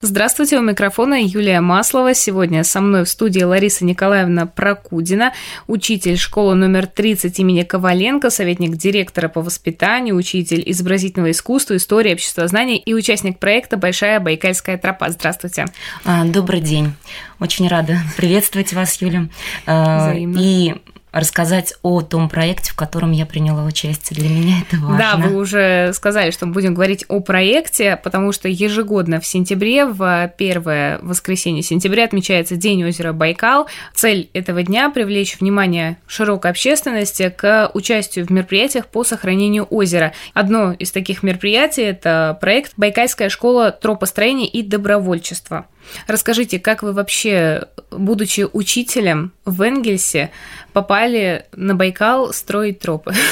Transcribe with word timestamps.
Здравствуйте, 0.00 0.56
у 0.58 0.62
микрофона 0.62 1.20
Юлия 1.20 1.60
Маслова. 1.60 2.14
Сегодня 2.14 2.62
со 2.62 2.80
мной 2.80 3.04
в 3.04 3.08
студии 3.08 3.42
Лариса 3.42 3.84
Николаевна 3.84 4.46
Прокудина, 4.46 5.32
учитель 5.66 6.16
школы 6.16 6.54
номер 6.54 6.86
30 6.86 7.40
имени 7.40 7.64
Коваленко, 7.64 8.30
советник 8.30 8.76
директора 8.76 9.28
по 9.28 9.42
воспитанию, 9.42 10.14
учитель 10.14 10.62
изобразительного 10.66 11.32
искусства, 11.32 11.74
истории, 11.74 12.12
обществознания 12.12 12.78
и 12.78 12.94
участник 12.94 13.40
проекта 13.40 13.76
«Большая 13.76 14.20
Байкальская 14.20 14.78
тропа». 14.78 15.10
Здравствуйте. 15.10 15.66
А, 16.04 16.24
добрый 16.24 16.60
день. 16.60 16.92
Очень 17.40 17.66
рада 17.66 17.98
приветствовать 18.16 18.72
вас, 18.72 19.02
Юля. 19.02 19.26
А, 19.66 20.10
Взаимно. 20.10 20.38
И 20.38 20.76
рассказать 21.20 21.74
о 21.82 22.00
том 22.02 22.28
проекте, 22.28 22.72
в 22.72 22.76
котором 22.76 23.12
я 23.12 23.26
приняла 23.26 23.64
участие. 23.64 24.18
Для 24.18 24.28
меня 24.28 24.56
это 24.66 24.76
важно. 24.80 24.98
Да, 24.98 25.16
вы 25.16 25.36
уже 25.36 25.92
сказали, 25.94 26.30
что 26.30 26.46
мы 26.46 26.52
будем 26.52 26.74
говорить 26.74 27.04
о 27.08 27.20
проекте, 27.20 27.98
потому 28.02 28.32
что 28.32 28.48
ежегодно 28.48 29.20
в 29.20 29.26
сентябре, 29.26 29.86
в 29.86 30.32
первое 30.36 30.98
воскресенье 31.02 31.62
сентября 31.62 32.04
отмечается 32.04 32.56
День 32.56 32.84
озера 32.84 33.12
Байкал. 33.12 33.68
Цель 33.94 34.30
этого 34.32 34.62
дня– 34.62 34.90
привлечь 34.94 35.38
внимание 35.40 35.98
широкой 36.06 36.50
общественности 36.50 37.32
к 37.36 37.70
участию 37.74 38.26
в 38.26 38.30
мероприятиях 38.30 38.86
по 38.86 39.04
сохранению 39.04 39.66
озера. 39.70 40.12
Одно 40.34 40.72
из 40.72 40.90
таких 40.90 41.22
мероприятий– 41.22 41.82
это 41.82 42.38
проект 42.40 42.72
«Байкальская 42.76 43.28
школа 43.28 43.70
тропостроения 43.70 44.46
и 44.46 44.62
добровольчества». 44.62 45.66
Расскажите, 46.06 46.58
как 46.58 46.82
вы 46.82 46.92
вообще, 46.92 47.68
будучи 47.90 48.46
учителем 48.52 49.32
в 49.44 49.62
Энгельсе, 49.62 50.30
попали 50.72 51.46
на 51.52 51.74
Байкал 51.74 52.32
строить 52.32 52.80
тропы? 52.80 53.14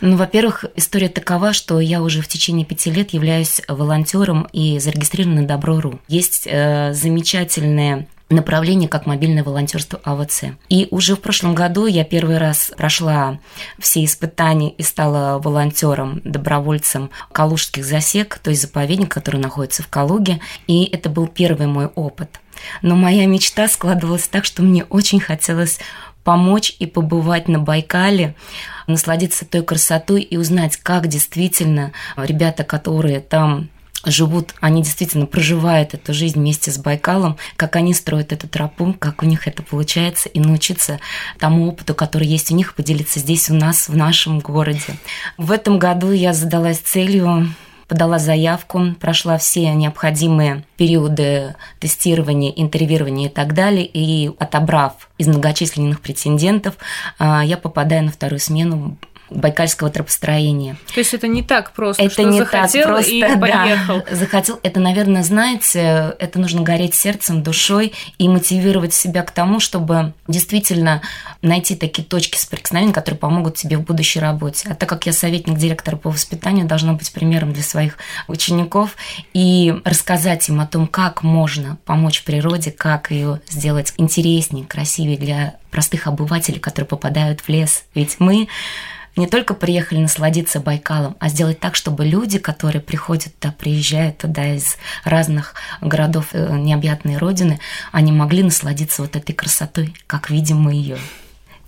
Ну, 0.00 0.16
во-первых, 0.16 0.64
история 0.74 1.10
такова, 1.10 1.52
что 1.52 1.80
я 1.80 2.00
уже 2.02 2.22
в 2.22 2.28
течение 2.28 2.64
пяти 2.64 2.90
лет 2.90 3.10
являюсь 3.10 3.60
волонтером 3.68 4.48
и 4.54 4.78
зарегистрирована 4.78 5.42
на 5.42 5.46
Добро.ру. 5.46 6.00
Есть 6.08 6.48
э, 6.50 6.94
замечательная 6.94 8.06
направление 8.30 8.88
как 8.88 9.06
мобильное 9.06 9.42
волонтерство 9.42 10.00
АВЦ. 10.04 10.44
И 10.68 10.88
уже 10.90 11.16
в 11.16 11.20
прошлом 11.20 11.54
году 11.54 11.86
я 11.86 12.04
первый 12.04 12.38
раз 12.38 12.72
прошла 12.76 13.38
все 13.78 14.04
испытания 14.04 14.70
и 14.70 14.82
стала 14.82 15.38
волонтером, 15.38 16.20
добровольцем 16.24 17.10
калужских 17.32 17.84
засек, 17.84 18.38
то 18.38 18.50
есть 18.50 18.62
заповедник, 18.62 19.12
который 19.12 19.40
находится 19.40 19.82
в 19.82 19.88
Калуге. 19.88 20.40
И 20.66 20.84
это 20.84 21.08
был 21.08 21.26
первый 21.26 21.66
мой 21.66 21.86
опыт. 21.86 22.40
Но 22.82 22.96
моя 22.96 23.26
мечта 23.26 23.68
складывалась 23.68 24.28
так, 24.28 24.44
что 24.44 24.62
мне 24.62 24.84
очень 24.84 25.20
хотелось 25.20 25.78
помочь 26.24 26.76
и 26.78 26.84
побывать 26.84 27.48
на 27.48 27.58
Байкале, 27.58 28.34
насладиться 28.86 29.46
той 29.46 29.62
красотой 29.62 30.20
и 30.20 30.36
узнать, 30.36 30.76
как 30.76 31.06
действительно 31.06 31.92
ребята, 32.16 32.64
которые 32.64 33.20
там 33.20 33.70
живут, 34.04 34.54
они 34.60 34.82
действительно 34.82 35.26
проживают 35.26 35.94
эту 35.94 36.14
жизнь 36.14 36.38
вместе 36.38 36.70
с 36.70 36.78
Байкалом, 36.78 37.36
как 37.56 37.76
они 37.76 37.94
строят 37.94 38.32
эту 38.32 38.48
тропу, 38.48 38.94
как 38.98 39.22
у 39.22 39.26
них 39.26 39.48
это 39.48 39.62
получается, 39.62 40.28
и 40.28 40.40
научиться 40.40 41.00
тому 41.38 41.68
опыту, 41.68 41.94
который 41.94 42.26
есть 42.26 42.50
у 42.50 42.54
них, 42.54 42.74
поделиться 42.74 43.18
здесь 43.18 43.50
у 43.50 43.54
нас, 43.54 43.88
в 43.88 43.96
нашем 43.96 44.38
городе. 44.38 44.96
В 45.36 45.50
этом 45.50 45.78
году 45.78 46.12
я 46.12 46.32
задалась 46.32 46.78
целью 46.78 47.48
подала 47.88 48.18
заявку, 48.18 48.94
прошла 49.00 49.38
все 49.38 49.72
необходимые 49.72 50.64
периоды 50.76 51.56
тестирования, 51.80 52.52
интервьюирования 52.54 53.28
и 53.28 53.32
так 53.32 53.54
далее, 53.54 53.86
и 53.86 54.30
отобрав 54.38 55.08
из 55.16 55.26
многочисленных 55.26 56.00
претендентов, 56.00 56.76
а, 57.18 57.42
я 57.42 57.56
попадаю 57.56 58.04
на 58.04 58.12
вторую 58.12 58.40
смену 58.40 58.98
байкальского 59.30 59.90
тропостроения. 59.90 60.76
То 60.94 61.00
есть 61.00 61.14
это 61.14 61.28
не 61.28 61.42
так 61.42 61.72
просто, 61.72 62.02
это 62.02 62.12
что 62.12 62.22
не 62.24 62.38
захотел 62.38 62.82
так 62.82 62.92
просто, 62.92 63.12
и 63.12 63.20
поехал. 63.38 64.02
Да, 64.08 64.16
захотел. 64.16 64.60
Это, 64.62 64.80
наверное, 64.80 65.22
знаете, 65.22 66.14
это 66.18 66.38
нужно 66.38 66.62
гореть 66.62 66.94
сердцем, 66.94 67.42
душой 67.42 67.92
и 68.18 68.28
мотивировать 68.28 68.94
себя 68.94 69.22
к 69.22 69.30
тому, 69.30 69.60
чтобы 69.60 70.14
действительно 70.26 71.02
найти 71.42 71.76
такие 71.76 72.04
точки 72.04 72.36
соприкосновения, 72.36 72.92
которые 72.92 73.18
помогут 73.18 73.56
тебе 73.56 73.76
в 73.76 73.82
будущей 73.82 74.20
работе. 74.20 74.68
А 74.70 74.74
так 74.74 74.88
как 74.88 75.06
я 75.06 75.12
советник 75.12 75.56
директора 75.56 75.96
по 75.96 76.10
воспитанию, 76.10 76.66
должна 76.66 76.92
быть 76.92 77.12
примером 77.12 77.52
для 77.52 77.62
своих 77.62 77.98
учеников 78.26 78.96
и 79.32 79.74
рассказать 79.84 80.48
им 80.48 80.60
о 80.60 80.66
том, 80.66 80.86
как 80.86 81.22
можно 81.22 81.78
помочь 81.84 82.22
природе, 82.24 82.70
как 82.70 83.10
ее 83.10 83.40
сделать 83.48 83.92
интереснее, 83.96 84.64
красивее 84.64 85.18
для 85.18 85.56
простых 85.70 86.06
обывателей, 86.06 86.60
которые 86.60 86.88
попадают 86.88 87.40
в 87.40 87.48
лес. 87.48 87.84
Ведь 87.94 88.16
мы 88.18 88.48
не 89.18 89.26
только 89.26 89.54
приехали 89.54 89.98
насладиться 89.98 90.60
Байкалом, 90.60 91.16
а 91.18 91.28
сделать 91.28 91.60
так, 91.60 91.74
чтобы 91.74 92.04
люди, 92.04 92.38
которые 92.38 92.80
приходят 92.80 93.38
туда, 93.38 93.52
приезжают 93.52 94.18
туда 94.18 94.54
из 94.54 94.76
разных 95.04 95.54
городов 95.80 96.28
э, 96.32 96.56
необъятной 96.56 97.18
родины, 97.18 97.58
они 97.92 98.12
могли 98.12 98.42
насладиться 98.42 99.02
вот 99.02 99.16
этой 99.16 99.32
красотой, 99.34 99.94
как 100.06 100.30
видим 100.30 100.60
мы 100.60 100.72
ее 100.72 100.98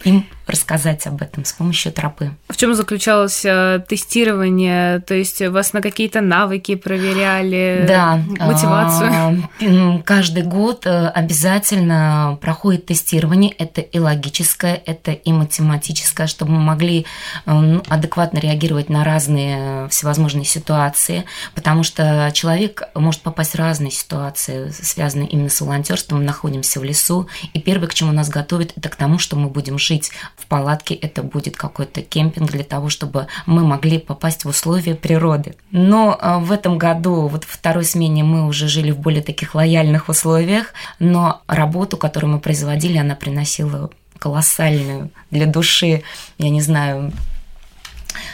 им 0.04 0.26
рассказать 0.50 1.06
об 1.06 1.22
этом 1.22 1.44
с 1.44 1.52
помощью 1.52 1.92
тропы. 1.92 2.32
В 2.48 2.56
чем 2.56 2.74
заключалось 2.74 3.44
э, 3.44 3.82
тестирование? 3.88 5.00
То 5.00 5.14
есть 5.14 5.40
вас 5.42 5.72
на 5.72 5.80
какие-то 5.80 6.20
навыки 6.20 6.74
проверяли? 6.74 7.84
Да. 7.86 8.20
Мотивацию? 8.38 9.48
А, 9.60 9.98
каждый 10.04 10.42
год 10.42 10.86
э, 10.86 11.08
обязательно 11.08 12.38
проходит 12.40 12.86
тестирование. 12.86 13.52
Это 13.52 13.80
и 13.80 13.98
логическое, 13.98 14.80
это 14.84 15.12
и 15.12 15.32
математическое, 15.32 16.26
чтобы 16.26 16.52
мы 16.52 16.60
могли 16.60 17.06
э, 17.46 17.52
ну, 17.52 17.82
адекватно 17.88 18.38
реагировать 18.38 18.88
на 18.88 19.04
разные 19.04 19.88
всевозможные 19.88 20.44
ситуации, 20.44 21.24
потому 21.54 21.82
что 21.82 22.30
человек 22.32 22.82
может 22.94 23.20
попасть 23.20 23.52
в 23.52 23.58
разные 23.58 23.90
ситуации, 23.90 24.70
связанные 24.70 25.28
именно 25.28 25.48
с 25.48 25.60
волонтерством. 25.60 26.18
Мы 26.18 26.24
находимся 26.24 26.80
в 26.80 26.84
лесу, 26.84 27.28
и 27.52 27.60
первое, 27.60 27.88
к 27.88 27.94
чему 27.94 28.12
нас 28.12 28.28
готовят, 28.28 28.72
это 28.76 28.88
к 28.88 28.96
тому, 28.96 29.18
что 29.18 29.36
мы 29.36 29.48
будем 29.48 29.78
жить 29.78 30.00
жить 30.00 30.10
в 30.40 30.46
палатке, 30.46 30.94
это 30.94 31.22
будет 31.22 31.56
какой-то 31.56 32.02
кемпинг 32.02 32.50
для 32.50 32.64
того, 32.64 32.88
чтобы 32.88 33.26
мы 33.46 33.64
могли 33.64 33.98
попасть 33.98 34.44
в 34.44 34.48
условия 34.48 34.94
природы. 34.94 35.54
Но 35.70 36.16
а, 36.20 36.38
в 36.38 36.50
этом 36.52 36.78
году, 36.78 37.28
вот 37.28 37.44
в 37.44 37.48
второй 37.50 37.84
смене 37.84 38.24
мы 38.24 38.46
уже 38.46 38.68
жили 38.68 38.90
в 38.90 38.98
более 38.98 39.22
таких 39.22 39.54
лояльных 39.54 40.08
условиях, 40.08 40.72
но 40.98 41.42
работу, 41.46 41.96
которую 41.96 42.32
мы 42.32 42.40
производили, 42.40 42.98
она 42.98 43.14
приносила 43.14 43.90
колоссальную 44.18 45.10
для 45.30 45.46
души, 45.46 46.02
я 46.38 46.50
не 46.50 46.60
знаю, 46.60 47.12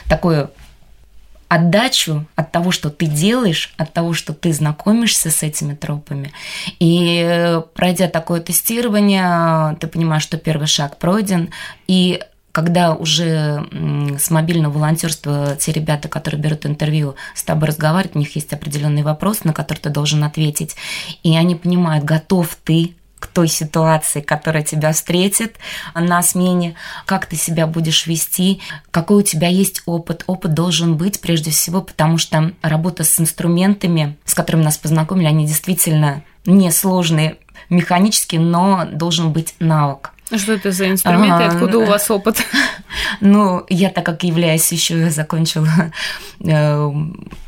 такую 0.08 0.50
отдачу 1.48 2.26
от 2.34 2.52
того, 2.52 2.70
что 2.70 2.90
ты 2.90 3.06
делаешь, 3.06 3.74
от 3.76 3.92
того, 3.92 4.12
что 4.12 4.32
ты 4.32 4.52
знакомишься 4.52 5.30
с 5.30 5.42
этими 5.42 5.74
тропами. 5.74 6.32
И 6.78 7.22
э, 7.24 7.60
пройдя 7.74 8.08
такое 8.08 8.40
тестирование, 8.40 9.76
ты 9.80 9.86
понимаешь, 9.86 10.22
что 10.22 10.38
первый 10.38 10.66
шаг 10.66 10.98
пройден, 10.98 11.50
и 11.86 12.20
когда 12.56 12.94
уже 12.94 13.66
с 14.18 14.30
мобильного 14.30 14.72
волонтерства 14.72 15.56
те 15.56 15.72
ребята, 15.72 16.08
которые 16.08 16.40
берут 16.40 16.64
интервью, 16.64 17.14
с 17.34 17.42
тобой 17.44 17.68
разговаривают, 17.68 18.16
у 18.16 18.18
них 18.18 18.34
есть 18.34 18.50
определенный 18.54 19.02
вопрос, 19.02 19.44
на 19.44 19.52
который 19.52 19.80
ты 19.80 19.90
должен 19.90 20.24
ответить, 20.24 20.74
и 21.22 21.36
они 21.36 21.54
понимают, 21.54 22.04
готов 22.04 22.56
ты 22.64 22.94
той 23.26 23.48
ситуации, 23.48 24.20
которая 24.20 24.62
тебя 24.62 24.92
встретит 24.92 25.56
на 25.94 26.22
смене, 26.22 26.74
как 27.04 27.26
ты 27.26 27.36
себя 27.36 27.66
будешь 27.66 28.06
вести, 28.06 28.60
какой 28.90 29.18
у 29.18 29.22
тебя 29.22 29.48
есть 29.48 29.82
опыт. 29.86 30.24
Опыт 30.26 30.54
должен 30.54 30.96
быть 30.96 31.20
прежде 31.20 31.50
всего, 31.50 31.82
потому 31.82 32.18
что 32.18 32.52
работа 32.62 33.04
с 33.04 33.20
инструментами, 33.20 34.16
с 34.24 34.34
которыми 34.34 34.64
нас 34.64 34.78
познакомили, 34.78 35.26
они 35.26 35.46
действительно 35.46 36.22
несложные 36.44 37.38
механически, 37.68 38.36
но 38.36 38.84
должен 38.90 39.32
быть 39.32 39.54
навык. 39.58 40.12
Что 40.34 40.54
это 40.54 40.72
за 40.72 40.90
инструменты? 40.90 41.44
А, 41.44 41.48
Откуда 41.48 41.78
у 41.78 41.84
вас 41.84 42.10
опыт? 42.10 42.38
Ну, 43.20 43.64
я 43.68 43.90
так 43.90 44.04
как 44.04 44.24
являюсь 44.24 44.70
еще, 44.72 45.10
закончила, 45.10 45.92
э, 46.40 46.92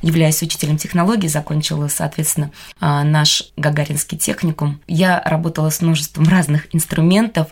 являюсь 0.03 0.43
учителем 0.43 0.77
технологий, 0.77 1.29
закончила, 1.29 1.89
соответственно, 1.89 2.51
э, 2.81 3.03
наш 3.03 3.45
Гагаринский 3.57 4.19
техникум. 4.19 4.81
Я 4.87 5.21
работала 5.25 5.71
с 5.71 5.81
множеством 5.81 6.29
разных 6.29 6.75
инструментов, 6.75 7.49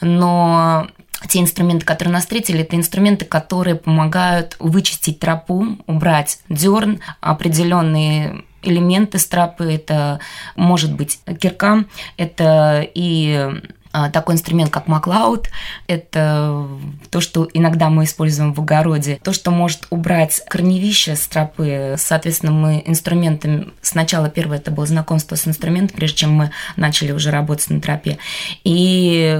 но 0.00 0.88
те 1.26 1.40
инструменты, 1.40 1.84
которые 1.84 2.12
нас 2.12 2.24
встретили, 2.24 2.60
это 2.60 2.76
инструменты, 2.76 3.24
которые 3.24 3.74
помогают 3.74 4.56
вычистить 4.60 5.18
тропу, 5.18 5.78
убрать 5.86 6.38
дерн, 6.48 7.00
определенные 7.20 8.44
элементы 8.62 9.18
стропы. 9.18 9.72
Это 9.72 10.20
может 10.54 10.92
быть 10.94 11.20
кирка, 11.40 11.84
это 12.16 12.86
и 12.94 13.62
такой 14.12 14.34
инструмент, 14.34 14.70
как 14.70 14.86
Маклауд. 14.86 15.48
Это 15.86 16.66
то, 17.10 17.20
что 17.20 17.48
иногда 17.52 17.88
мы 17.88 18.04
используем 18.04 18.52
в 18.52 18.60
огороде. 18.60 19.18
То, 19.22 19.32
что 19.32 19.50
может 19.50 19.86
убрать 19.90 20.42
корневища 20.48 21.16
с 21.16 21.26
тропы. 21.26 21.94
Соответственно, 21.98 22.52
мы 22.52 22.82
инструментами... 22.86 23.68
Сначала 23.82 24.28
первое 24.28 24.58
это 24.58 24.70
было 24.70 24.86
знакомство 24.86 25.36
с 25.36 25.46
инструментом, 25.46 25.96
прежде 25.96 26.18
чем 26.18 26.32
мы 26.32 26.50
начали 26.76 27.12
уже 27.12 27.30
работать 27.30 27.70
на 27.70 27.80
тропе. 27.80 28.18
И 28.64 29.36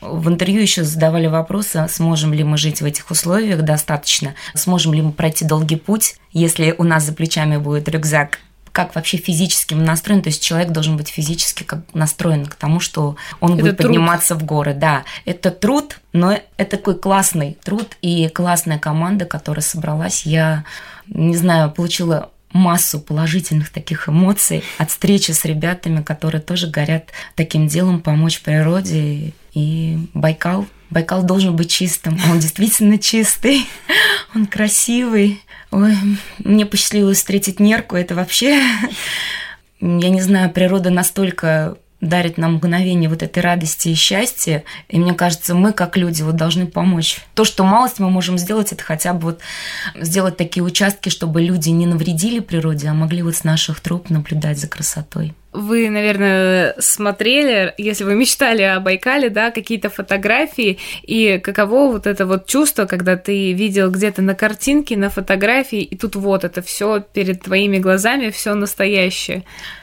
в 0.00 0.28
интервью 0.28 0.62
еще 0.62 0.82
задавали 0.82 1.26
вопросы, 1.26 1.86
сможем 1.88 2.32
ли 2.32 2.42
мы 2.42 2.56
жить 2.56 2.80
в 2.80 2.84
этих 2.84 3.10
условиях 3.10 3.62
достаточно, 3.62 4.34
сможем 4.54 4.94
ли 4.94 5.02
мы 5.02 5.12
пройти 5.12 5.44
долгий 5.44 5.76
путь, 5.76 6.16
если 6.32 6.74
у 6.76 6.84
нас 6.84 7.04
за 7.04 7.12
плечами 7.12 7.56
будет 7.58 7.88
рюкзак 7.88 8.40
как 8.80 8.94
вообще 8.94 9.18
физически 9.18 9.74
мы 9.74 9.82
настроены, 9.82 10.22
то 10.22 10.30
есть 10.30 10.42
человек 10.42 10.70
должен 10.70 10.96
быть 10.96 11.08
физически 11.08 11.64
как 11.64 11.80
настроен 11.92 12.46
к 12.46 12.54
тому, 12.54 12.80
что 12.80 13.16
он 13.38 13.52
это 13.52 13.60
будет 13.60 13.76
труд. 13.76 13.88
подниматься 13.88 14.34
в 14.34 14.44
горы. 14.44 14.72
Да, 14.72 15.04
это 15.26 15.50
труд, 15.50 16.00
но 16.14 16.38
это 16.56 16.78
такой 16.78 16.98
классный 16.98 17.58
труд 17.62 17.98
и 18.00 18.28
классная 18.28 18.78
команда, 18.78 19.26
которая 19.26 19.62
собралась. 19.62 20.24
Я, 20.24 20.64
не 21.08 21.36
знаю, 21.36 21.70
получила 21.70 22.30
массу 22.52 23.00
положительных 23.00 23.68
таких 23.68 24.08
эмоций 24.08 24.64
от 24.78 24.90
встречи 24.90 25.32
с 25.32 25.44
ребятами, 25.44 26.02
которые 26.02 26.40
тоже 26.40 26.66
горят 26.66 27.10
таким 27.34 27.68
делом 27.68 28.00
помочь 28.00 28.40
природе. 28.40 29.34
И 29.52 30.08
Байкал, 30.14 30.66
Байкал 30.88 31.22
должен 31.22 31.54
быть 31.54 31.70
чистым. 31.70 32.18
Он 32.30 32.38
действительно 32.38 32.96
чистый, 32.96 33.66
он 34.34 34.46
красивый. 34.46 35.42
Ой, 35.70 35.96
мне 36.38 36.66
посчастливилось 36.66 37.18
встретить 37.18 37.60
Нерку. 37.60 37.96
Это 37.96 38.14
вообще, 38.14 38.60
я 39.80 40.10
не 40.10 40.20
знаю, 40.20 40.50
природа 40.50 40.90
настолько 40.90 41.76
дарит 42.00 42.38
нам 42.38 42.54
мгновение 42.54 43.08
вот 43.08 43.22
этой 43.22 43.40
радости 43.40 43.88
и 43.88 43.94
счастья. 43.94 44.64
И 44.88 44.98
мне 44.98 45.14
кажется, 45.14 45.54
мы, 45.54 45.72
как 45.72 45.96
люди, 45.96 46.22
вот 46.22 46.36
должны 46.36 46.66
помочь. 46.66 47.20
То, 47.34 47.44
что 47.44 47.64
малость 47.64 47.98
мы 47.98 48.10
можем 48.10 48.38
сделать, 48.38 48.72
это 48.72 48.82
хотя 48.82 49.12
бы 49.12 49.20
вот 49.20 49.40
сделать 49.94 50.36
такие 50.36 50.62
участки, 50.62 51.08
чтобы 51.08 51.42
люди 51.42 51.68
не 51.68 51.86
навредили 51.86 52.40
природе, 52.40 52.88
а 52.88 52.94
могли 52.94 53.22
вот 53.22 53.36
с 53.36 53.44
наших 53.44 53.80
труп 53.80 54.10
наблюдать 54.10 54.58
за 54.58 54.66
красотой. 54.66 55.34
Вы, 55.52 55.90
наверное, 55.90 56.76
смотрели, 56.78 57.74
если 57.76 58.04
вы 58.04 58.14
мечтали 58.14 58.62
о 58.62 58.78
Байкале, 58.78 59.30
да, 59.30 59.50
какие-то 59.50 59.90
фотографии, 59.90 60.78
и 61.02 61.38
каково 61.42 61.90
вот 61.90 62.06
это 62.06 62.24
вот 62.24 62.46
чувство, 62.46 62.84
когда 62.84 63.16
ты 63.16 63.52
видел 63.52 63.90
где-то 63.90 64.22
на 64.22 64.34
картинке, 64.36 64.96
на 64.96 65.10
фотографии, 65.10 65.80
и 65.80 65.96
тут 65.96 66.14
вот 66.14 66.44
это 66.44 66.62
все 66.62 67.00
перед 67.00 67.42
твоими 67.42 67.78
глазами, 67.78 68.30
все 68.30 68.54
настоящее. 68.54 69.42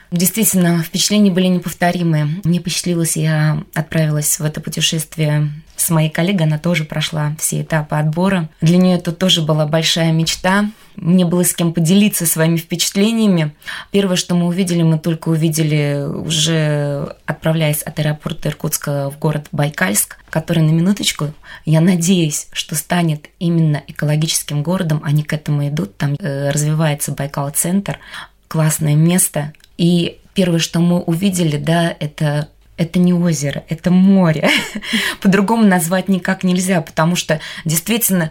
Действительно, 0.09 0.81
впечатления 0.81 1.31
были 1.31 1.47
неповторимые. 1.47 2.29
Мне 2.45 2.61
посчастливилось, 2.61 3.17
я 3.17 3.61
отправилась 3.73 4.39
в 4.39 4.45
это 4.45 4.61
путешествие 4.61 5.49
с 5.77 5.89
моей 5.89 6.09
коллегой, 6.09 6.47
она 6.47 6.57
тоже 6.57 6.83
прошла 6.83 7.35
все 7.39 7.61
этапы 7.61 7.95
отбора. 7.95 8.49
Для 8.61 8.77
нее 8.77 8.97
это 8.97 9.11
тоже 9.11 9.41
была 9.41 9.65
большая 9.65 10.11
мечта. 10.11 10.69
Мне 10.95 11.23
было 11.25 11.43
с 11.43 11.53
кем 11.53 11.71
поделиться 11.71 12.25
своими 12.25 12.57
впечатлениями. 12.57 13.53
Первое, 13.91 14.15
что 14.15 14.35
мы 14.35 14.47
увидели, 14.47 14.81
мы 14.81 14.97
только 14.97 15.29
увидели 15.29 16.03
уже 16.03 17.15
отправляясь 17.25 17.83
от 17.83 17.99
аэропорта 17.99 18.49
Иркутска 18.49 19.11
в 19.11 19.19
город 19.19 19.47
Байкальск, 19.51 20.17
который 20.31 20.63
на 20.63 20.71
минуточку, 20.71 21.31
я 21.65 21.79
надеюсь, 21.79 22.47
что 22.51 22.75
станет 22.75 23.27
именно 23.39 23.83
экологическим 23.87 24.63
городом. 24.63 25.01
Они 25.03 25.23
к 25.23 25.33
этому 25.33 25.67
идут. 25.67 25.95
Там 25.97 26.15
э, 26.19 26.49
развивается 26.49 27.11
Байкал-центр. 27.11 27.99
Классное 28.47 28.95
место, 28.95 29.53
и 29.77 30.19
первое, 30.33 30.59
что 30.59 30.79
мы 30.79 30.99
увидели, 31.01 31.57
да, 31.57 31.95
это 31.99 32.49
это 32.77 32.99
не 32.99 33.13
озеро, 33.13 33.63
это 33.69 33.91
море. 33.91 34.49
По-другому 35.21 35.63
назвать 35.63 36.07
никак 36.07 36.43
нельзя, 36.43 36.81
потому 36.81 37.15
что 37.15 37.39
действительно 37.65 38.29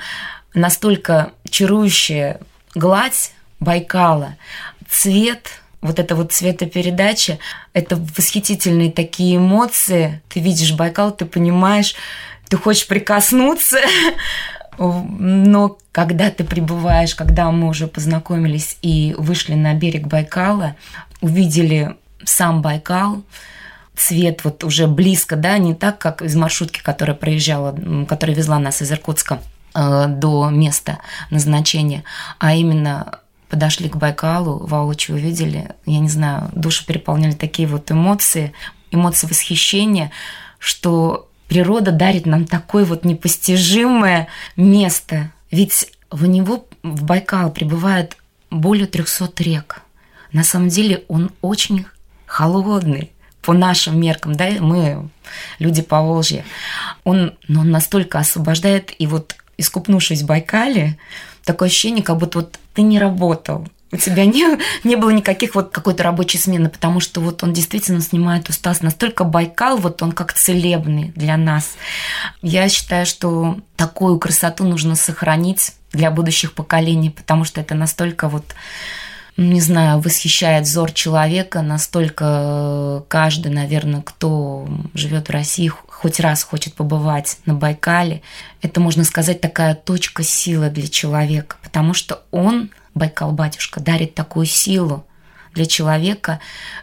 настолько 0.55 1.33
чарующая 1.51 2.41
гладь 2.75 3.33
Байкала, 3.59 4.37
цвет, 4.89 5.49
вот 5.81 5.99
эта 5.99 6.15
вот 6.15 6.33
цветопередача, 6.33 7.39
это 7.73 7.97
восхитительные 7.97 8.91
такие 8.91 9.37
эмоции. 9.37 10.23
Ты 10.29 10.41
видишь 10.41 10.75
Байкал, 10.75 11.11
ты 11.13 11.27
понимаешь, 11.27 11.95
ты 12.49 12.57
хочешь 12.57 12.87
прикоснуться, 12.87 13.79
но 14.79 15.79
когда 15.93 16.31
ты 16.31 16.45
прибываешь, 16.45 17.15
когда 17.15 17.51
мы 17.51 17.69
уже 17.69 17.87
познакомились 17.87 18.79
и 18.83 19.15
вышли 19.19 19.55
на 19.55 19.75
берег 19.75 20.07
Байкала, 20.07 20.77
увидели 21.21 21.97
сам 22.25 22.63
Байкал, 22.63 23.23
цвет 23.97 24.45
вот 24.45 24.65
уже 24.65 24.87
близко, 24.87 25.37
да, 25.37 25.59
не 25.59 25.75
так, 25.75 25.99
как 25.99 26.23
из 26.23 26.35
маршрутки, 26.37 26.81
которая 26.83 27.17
проезжала, 27.17 27.77
которая 28.07 28.37
везла 28.37 28.59
нас 28.59 28.83
из 28.83 28.93
Иркутска 28.93 29.41
э, 29.75 30.07
до 30.09 30.51
места 30.51 30.99
назначения, 31.31 32.05
а 32.39 32.55
именно 32.55 33.21
подошли 33.49 33.89
к 33.89 33.97
Байкалу, 33.97 34.67
воочию 34.67 35.17
увидели, 35.17 35.71
я 35.87 35.99
не 35.99 36.09
знаю, 36.09 36.51
душу 36.53 36.85
переполняли 36.85 37.33
такие 37.33 37.69
вот 37.69 37.91
эмоции, 37.91 38.53
эмоции 38.91 39.27
восхищения, 39.27 40.11
что 40.59 41.29
природа 41.49 41.93
дарит 41.93 42.27
нам 42.27 42.45
такое 42.45 42.85
вот 42.85 43.05
непостижимое 43.05 44.29
место. 44.57 45.31
Ведь 45.51 45.93
в 46.11 46.27
него, 46.27 46.67
в 46.83 47.05
Байкал, 47.05 47.51
прибывает 47.51 48.17
более 48.51 48.87
300 48.87 49.43
рек– 49.43 49.83
на 50.37 50.45
самом 50.45 50.69
деле 50.69 51.05
он 51.09 51.31
очень 51.41 51.87
холодный 52.27 53.13
по 53.47 53.53
нашим 53.53 54.01
меркам, 54.01 54.35
да, 54.35 54.51
мы 54.59 55.09
люди 55.61 55.81
по 55.81 56.03
Волжье. 56.03 56.45
Он, 57.05 57.35
но 57.47 57.61
он 57.61 57.71
настолько 57.71 58.19
освобождает, 58.19 58.93
и 58.99 59.07
вот 59.07 59.37
искупнувшись 59.57 60.23
в 60.23 60.27
Байкале, 60.27 60.99
такое 61.45 61.69
ощущение, 61.69 62.03
как 62.03 62.17
будто 62.17 62.41
вот 62.41 62.59
ты 62.75 62.83
не 62.83 62.99
работал, 62.99 63.69
у 63.93 63.97
тебя 63.99 64.27
не, 64.27 64.59
не 64.83 64.97
было 64.97 65.11
никаких 65.11 65.55
вот 65.55 65.71
какой-то 65.71 66.03
рабочей 66.03 66.39
смены, 66.39 66.69
потому 66.69 66.99
что 66.99 67.21
вот 67.21 67.45
он 67.45 67.53
действительно 67.53 68.01
снимает 68.01 68.49
усталость. 68.49 68.83
Настолько 68.83 69.23
Байкал, 69.23 69.77
вот 69.77 70.03
он 70.03 70.11
как 70.11 70.33
целебный 70.33 71.13
для 71.15 71.37
нас. 71.37 71.77
Я 72.43 72.69
считаю, 72.69 73.07
что 73.07 73.59
такую 73.77 74.19
красоту 74.19 74.65
нужно 74.65 74.97
сохранить 74.97 75.75
для 75.93 76.11
будущих 76.11 76.53
поколений, 76.53 77.11
потому 77.11 77.45
что 77.45 77.61
это 77.61 77.77
настолько 77.77 78.29
вот 78.29 78.45
не 79.37 79.61
знаю, 79.61 80.00
восхищает 80.00 80.65
взор 80.65 80.93
человека, 80.93 81.61
настолько 81.61 83.05
каждый, 83.09 83.53
наверное, 83.53 84.00
кто 84.00 84.67
живет 84.94 85.29
в 85.29 85.33
России, 85.33 85.69
хоть 85.69 86.21
раз 86.21 86.43
хочет 86.43 86.75
побывать 86.75 87.38
на 87.44 87.55
Байкале. 87.55 88.23
Это, 88.62 88.81
можно 88.81 89.05
сказать, 89.05 89.41
такая 89.41 89.75
точка 89.75 90.23
силы 90.23 90.71
для 90.71 90.88
человека, 90.88 91.56
потому 91.62 91.93
что 91.93 92.23
он, 92.31 92.71
Байкал-батюшка, 92.94 93.81
дарит 93.81 94.15
такую 94.15 94.47
силу 94.47 95.05
для 95.53 95.67
человека, 95.67 96.41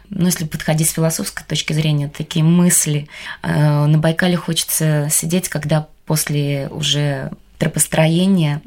ну, 0.08 0.26
если 0.26 0.44
подходить 0.44 0.88
с 0.88 0.92
философской 0.92 1.44
точки 1.44 1.72
зрения, 1.72 2.08
такие 2.08 2.44
мысли. 2.44 3.08
Э, 3.42 3.86
на 3.86 3.98
Байкале 3.98 4.36
хочется 4.36 5.08
сидеть, 5.10 5.48
когда 5.48 5.88
после 6.06 6.68
уже 6.70 7.30
тропостроения 7.58 8.62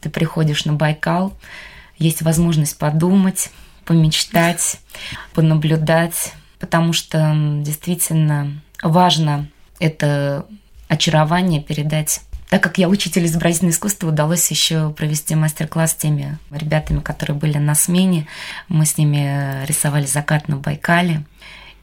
ты 0.00 0.10
приходишь 0.10 0.64
на 0.64 0.74
Байкал, 0.74 1.32
есть 1.98 2.22
возможность 2.22 2.78
подумать, 2.78 3.50
помечтать, 3.84 4.80
понаблюдать, 5.34 6.34
потому 6.58 6.92
что 6.92 7.32
действительно 7.62 8.62
важно 8.82 9.48
это 9.78 10.46
очарование 10.88 11.60
передать. 11.62 12.20
Так 12.50 12.62
как 12.62 12.78
я 12.78 12.88
учитель 12.88 13.26
изобразительного 13.26 13.74
искусства, 13.74 14.08
удалось 14.08 14.48
еще 14.50 14.90
провести 14.90 15.34
мастер-класс 15.34 15.92
с 15.92 15.96
теми 15.96 16.38
ребятами, 16.50 17.00
которые 17.00 17.36
были 17.36 17.58
на 17.58 17.74
смене. 17.74 18.28
Мы 18.68 18.86
с 18.86 18.96
ними 18.96 19.64
рисовали 19.66 20.06
закат 20.06 20.48
на 20.48 20.56
Байкале. 20.56 21.24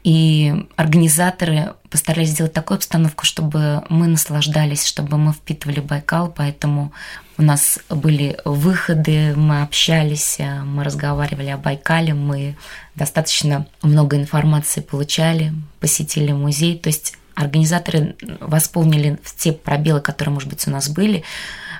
И 0.04 0.66
организаторы 0.74 1.74
постарались 1.88 2.30
сделать 2.30 2.52
такую 2.52 2.76
обстановку, 2.76 3.24
чтобы 3.24 3.84
мы 3.88 4.08
наслаждались, 4.08 4.84
чтобы 4.84 5.16
мы 5.16 5.32
впитывали 5.32 5.78
Байкал, 5.78 6.28
поэтому 6.28 6.92
у 7.38 7.42
нас 7.42 7.78
были 7.88 8.36
выходы, 8.44 9.34
мы 9.36 9.62
общались, 9.62 10.38
мы 10.64 10.82
разговаривали 10.82 11.48
о 11.48 11.56
Байкале, 11.56 12.14
мы 12.14 12.56
достаточно 12.96 13.66
много 13.82 14.16
информации 14.16 14.80
получали, 14.80 15.52
посетили 15.78 16.32
музей, 16.32 16.76
то 16.78 16.88
есть 16.88 17.16
организаторы 17.34 18.16
восполнили 18.40 19.20
те 19.36 19.52
пробелы, 19.52 20.00
которые, 20.00 20.34
может 20.34 20.48
быть, 20.48 20.66
у 20.66 20.70
нас 20.70 20.88
были, 20.88 21.22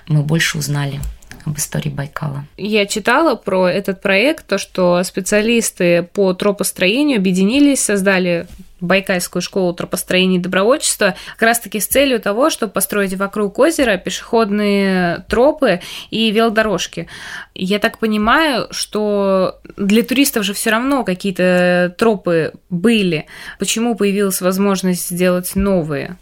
мы 0.07 0.23
больше 0.23 0.57
узнали 0.57 1.01
об 1.45 1.57
истории 1.57 1.89
Байкала. 1.89 2.45
Я 2.57 2.85
читала 2.85 3.35
про 3.35 3.67
этот 3.67 4.01
проект, 4.01 4.47
то, 4.47 4.57
что 4.57 5.03
специалисты 5.03 6.03
по 6.13 6.33
тропостроению 6.33 7.17
объединились, 7.17 7.83
создали 7.83 8.47
Байкальскую 8.83 9.41
школу 9.41 9.73
тропостроения 9.73 10.39
и 10.39 10.41
добровольчества 10.41 11.15
как 11.37 11.43
раз-таки 11.43 11.79
с 11.79 11.87
целью 11.87 12.19
того, 12.19 12.49
чтобы 12.49 12.73
построить 12.73 13.13
вокруг 13.13 13.57
озера 13.57 13.97
пешеходные 13.97 15.23
тропы 15.29 15.79
и 16.11 16.29
велодорожки. 16.31 17.07
Я 17.55 17.79
так 17.79 17.97
понимаю, 17.97 18.67
что 18.71 19.59
для 19.77 20.03
туристов 20.03 20.43
же 20.43 20.53
все 20.53 20.69
равно 20.69 21.05
какие-то 21.05 21.95
тропы 21.97 22.53
были. 22.69 23.25
Почему 23.57 23.95
появилась 23.95 24.41
возможность 24.41 25.09
сделать 25.09 25.55
новые? 25.55 26.17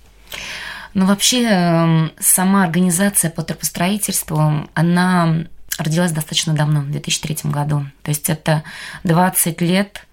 Ну, 0.94 1.06
вообще, 1.06 1.44
эм, 1.44 2.12
сама 2.20 2.64
организация 2.64 3.32
по 3.32 3.44
тропостроительству, 3.44 4.68
она 4.74 5.46
родилась 5.78 6.12
достаточно 6.12 6.54
давно, 6.54 6.82
в 6.82 6.92
2003 6.92 7.52
году. 7.52 7.86
То 8.04 8.10
есть 8.10 8.30
это 8.30 8.64
20 9.04 9.62
лет 9.62 10.06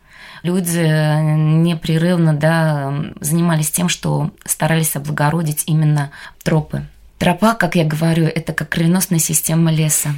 люди 0.42 0.78
непрерывно 0.78 2.32
да, 2.32 2.94
занимались 3.20 3.70
тем, 3.70 3.88
что 3.88 4.30
старались 4.44 4.96
облагородить 4.96 5.64
именно 5.66 6.10
тропы. 6.42 6.86
Тропа, 7.18 7.54
как 7.54 7.74
я 7.74 7.84
говорю, 7.84 8.26
это 8.26 8.52
как 8.52 8.68
кровеносная 8.68 9.18
система 9.18 9.72
леса. 9.72 10.10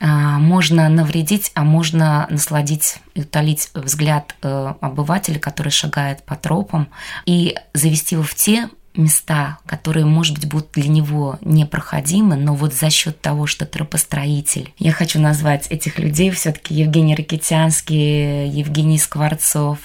а, 0.00 0.38
можно 0.38 0.88
навредить, 0.88 1.50
а 1.54 1.62
можно 1.62 2.26
насладить 2.30 2.96
и 3.14 3.22
утолить 3.22 3.70
взгляд 3.74 4.36
э, 4.42 4.74
обывателя, 4.80 5.40
который 5.40 5.70
шагает 5.70 6.22
по 6.24 6.36
тропам, 6.36 6.88
и 7.26 7.56
завести 7.74 8.14
его 8.14 8.22
в 8.22 8.34
те 8.34 8.68
места, 8.94 9.58
которые, 9.66 10.06
может 10.06 10.34
быть, 10.34 10.48
будут 10.48 10.72
для 10.72 10.88
него 10.88 11.38
непроходимы, 11.40 12.36
но 12.36 12.54
вот 12.54 12.74
за 12.74 12.90
счет 12.90 13.20
того, 13.20 13.46
что 13.46 13.66
тропостроитель, 13.66 14.72
я 14.78 14.92
хочу 14.92 15.20
назвать 15.20 15.68
этих 15.68 15.98
людей 15.98 16.30
все-таки 16.30 16.74
Евгений 16.74 17.14
Ракитянский, 17.14 18.48
Евгений 18.48 18.98
Скворцов, 18.98 19.78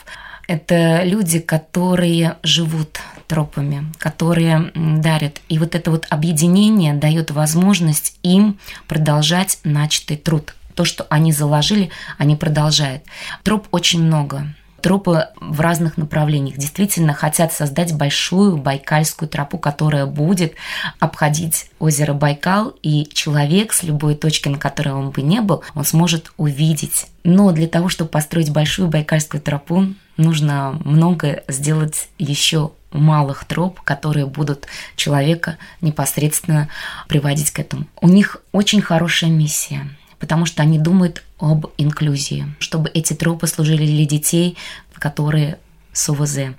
это 0.47 1.03
люди, 1.03 1.39
которые 1.39 2.37
живут 2.43 2.99
тропами, 3.27 3.91
которые 3.97 4.71
дарят. 4.75 5.41
И 5.47 5.57
вот 5.57 5.73
это 5.73 5.89
вот 5.89 6.05
объединение 6.09 6.93
дает 6.93 7.31
возможность 7.31 8.17
им 8.23 8.59
продолжать 8.87 9.59
начатый 9.63 10.17
труд. 10.17 10.53
То, 10.75 10.85
что 10.85 11.05
они 11.09 11.31
заложили, 11.31 11.91
они 12.17 12.35
продолжают. 12.35 13.03
Троп 13.43 13.67
очень 13.71 14.03
много 14.03 14.53
тропы 14.83 15.29
в 15.39 15.61
разных 15.61 15.97
направлениях. 15.97 16.57
Действительно 16.57 17.13
хотят 17.13 17.53
создать 17.53 17.93
большую 17.95 18.57
байкальскую 18.57 19.29
тропу, 19.29 19.57
которая 19.57 20.05
будет 20.05 20.53
обходить 20.99 21.69
озеро 21.79 22.13
Байкал, 22.13 22.75
и 22.83 23.07
человек 23.13 23.71
с 23.71 23.81
любой 23.81 24.15
точки, 24.15 24.49
на 24.49 24.59
которой 24.59 24.89
он 24.89 25.09
бы 25.09 25.21
не 25.21 25.39
был, 25.39 25.63
он 25.73 25.85
сможет 25.85 26.33
увидеть. 26.35 27.07
Но 27.23 27.51
для 27.51 27.67
того, 27.67 27.87
чтобы 27.87 28.09
построить 28.09 28.51
большую 28.51 28.89
байкальскую 28.89 29.41
тропу, 29.41 29.87
нужно 30.17 30.77
много 30.83 31.43
сделать 31.47 32.09
еще 32.19 32.73
малых 32.91 33.45
троп, 33.45 33.79
которые 33.81 34.25
будут 34.25 34.67
человека 34.97 35.57
непосредственно 35.79 36.67
приводить 37.07 37.51
к 37.51 37.59
этому. 37.59 37.87
У 38.01 38.09
них 38.09 38.43
очень 38.51 38.81
хорошая 38.81 39.29
миссия, 39.29 39.87
потому 40.19 40.45
что 40.45 40.61
они 40.61 40.77
думают 40.77 41.23
об 41.43 41.67
инклюзии, 41.77 42.45
чтобы 42.59 42.89
эти 42.93 43.13
тропы 43.13 43.47
служили 43.47 43.85
для 43.85 44.05
детей, 44.05 44.57
которые 44.93 45.59
с 45.91 46.09
УВЗ. 46.09 46.55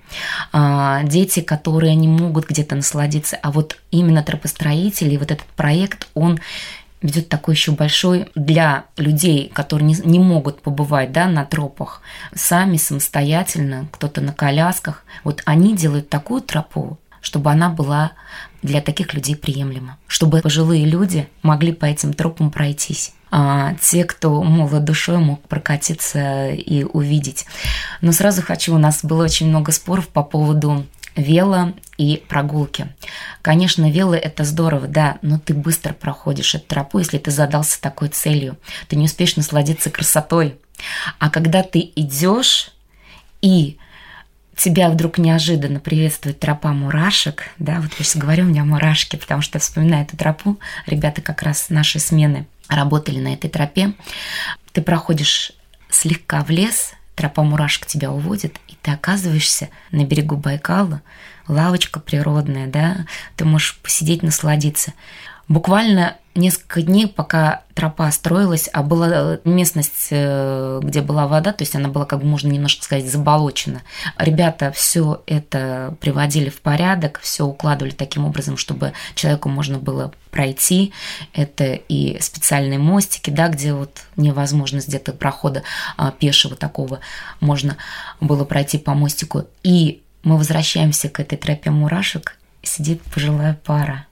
А, 0.53 1.03
дети, 1.05 1.41
которые 1.41 1.95
не 1.95 2.07
могут 2.07 2.47
где-то 2.47 2.76
насладиться, 2.76 3.37
а 3.43 3.50
вот 3.50 3.79
именно 3.91 4.23
тропостроители, 4.23 5.17
вот 5.17 5.31
этот 5.31 5.47
проект, 5.47 6.07
он 6.12 6.38
ведет 7.00 7.31
такой 7.31 7.55
еще 7.55 7.73
большой 7.73 8.29
для 8.35 8.85
людей, 8.99 9.50
которые 9.53 9.87
не, 9.88 9.97
не 10.05 10.19
могут 10.19 10.61
побывать 10.61 11.12
да, 11.12 11.26
на 11.26 11.47
тропах 11.47 12.03
сами, 12.35 12.76
самостоятельно, 12.76 13.88
кто-то 13.91 14.21
на 14.21 14.33
колясках. 14.33 15.05
Вот 15.25 15.43
они 15.47 15.75
делают 15.75 16.11
такую 16.11 16.43
тропу, 16.43 16.99
чтобы 17.23 17.50
она 17.50 17.71
была 17.71 18.12
для 18.64 18.80
таких 18.80 19.12
людей 19.12 19.37
приемлема, 19.37 19.99
чтобы 20.09 20.40
пожилые 20.40 20.87
люди 20.87 21.28
могли 21.42 21.73
по 21.73 21.85
этим 21.85 22.14
тропам 22.14 22.50
пройтись. 22.50 23.12
А 23.30 23.75
те, 23.75 24.04
кто 24.04 24.42
молод 24.42 24.85
душой, 24.85 25.18
мог 25.18 25.47
прокатиться 25.49 26.49
и 26.49 26.83
увидеть. 26.85 27.44
Но 28.00 28.12
сразу 28.12 28.42
хочу, 28.42 28.75
у 28.75 28.78
нас 28.78 29.04
было 29.04 29.25
очень 29.25 29.49
много 29.49 29.71
споров 29.71 30.09
по 30.09 30.23
поводу 30.23 30.87
вело 31.14 31.75
и 31.99 32.23
прогулки. 32.26 32.88
Конечно, 33.42 33.90
вело– 33.90 34.14
это 34.16 34.44
здорово, 34.44 34.88
да, 34.88 35.18
но 35.21 35.38
ты 35.38 35.52
быстро 35.52 35.92
проходишь 35.92 36.54
эту 36.54 36.66
тропу, 36.66 36.99
если 36.99 37.18
ты 37.18 37.30
задался 37.30 37.80
такой 37.80 38.09
целью. 38.09 38.56
Ты 38.88 38.97
не 38.97 39.04
успеешь 39.04 39.37
насладиться 39.37 39.90
красотой. 39.90 40.56
А 41.18 41.28
когда 41.28 41.62
ты 41.62 41.92
идешь 41.97 42.71
и 43.42 43.76
тебя 44.57 44.89
вдруг 44.91 45.19
неожиданно 45.19 45.81
приветствует 45.81 46.39
тропа 46.41 46.73
мурашек, 46.73 47.51
да, 47.59 47.81
вот 47.81 47.93
я 47.99 48.05
сейчас 48.05 48.17
говорю, 48.17 48.45
у 48.45 48.49
меня 48.49 48.65
мурашки, 48.65 49.17
потому 49.17 49.43
что 49.43 49.59
вспоминаю 49.59 50.05
эту 50.05 50.17
тропу, 50.17 50.59
ребята 50.87 51.23
как 51.23 51.43
раз 51.43 51.71
наши 51.71 51.99
смены 51.99 52.47
работали 52.69 53.19
на 53.19 53.35
этой 53.35 53.51
тропе, 53.51 53.93
ты 54.73 54.83
проходишь 54.83 55.53
слегка 55.91 56.43
в 56.43 56.51
лес, 56.51 56.95
тропа 57.15 57.43
мурашек 57.43 57.87
тебя 57.87 58.11
уводит, 58.11 58.59
и 58.69 58.77
ты 58.83 58.91
оказываешься 58.91 59.69
на 59.91 60.05
берегу 60.05 60.37
Байкала, 60.37 61.03
лавочка 61.49 62.01
природная, 62.01 62.67
да, 62.67 63.07
ты 63.37 63.45
можешь 63.45 63.79
посидеть, 63.83 64.23
насладиться. 64.23 64.93
Буквально 65.49 66.17
несколько 66.35 66.83
дней, 66.83 67.07
пока 67.07 67.63
тропа 67.75 68.11
строилась, 68.11 68.69
а 68.73 68.83
была 68.83 69.09
э, 69.11 69.39
местность, 69.45 70.09
э, 70.11 70.81
где 70.83 71.01
была 71.01 71.29
вода, 71.29 71.53
то 71.53 71.63
есть 71.63 71.77
она 71.77 71.89
была, 71.89 72.07
как 72.07 72.21
бы 72.21 72.27
можно 72.27 72.49
немножко 72.49 72.83
сказать, 72.83 73.11
заболочена. 73.11 73.83
Ребята 74.19 74.73
все 74.73 75.23
это 75.27 75.97
приводили 76.01 76.49
в 76.49 76.61
порядок, 76.61 77.21
все 77.21 77.45
укладывали 77.45 77.93
таким 77.93 78.25
образом, 78.25 78.57
чтобы 78.57 78.95
человеку 79.15 79.49
можно 79.49 79.79
было 79.79 80.13
пройти. 80.31 80.93
Это 81.33 81.75
и 81.75 82.19
специальные 82.21 82.79
мостики, 82.79 83.31
да, 83.31 83.49
где 83.49 83.73
вот 83.73 84.01
невозможность 84.17 84.89
где-то 84.89 85.13
прохода 85.13 85.63
а, 85.97 86.11
пешего 86.11 86.57
такого 86.57 87.01
можно 87.41 87.77
было 88.21 88.45
пройти 88.45 88.79
по 88.79 88.95
мостику. 88.95 89.45
И 89.63 90.03
мы 90.25 90.37
возвращаемся 90.37 91.09
к 91.09 91.21
этой 91.21 91.39
тропе 91.39 91.71
мурашек, 91.71 92.39
сидит 92.63 93.03
пожилая 93.03 93.59
пара 93.65 94.07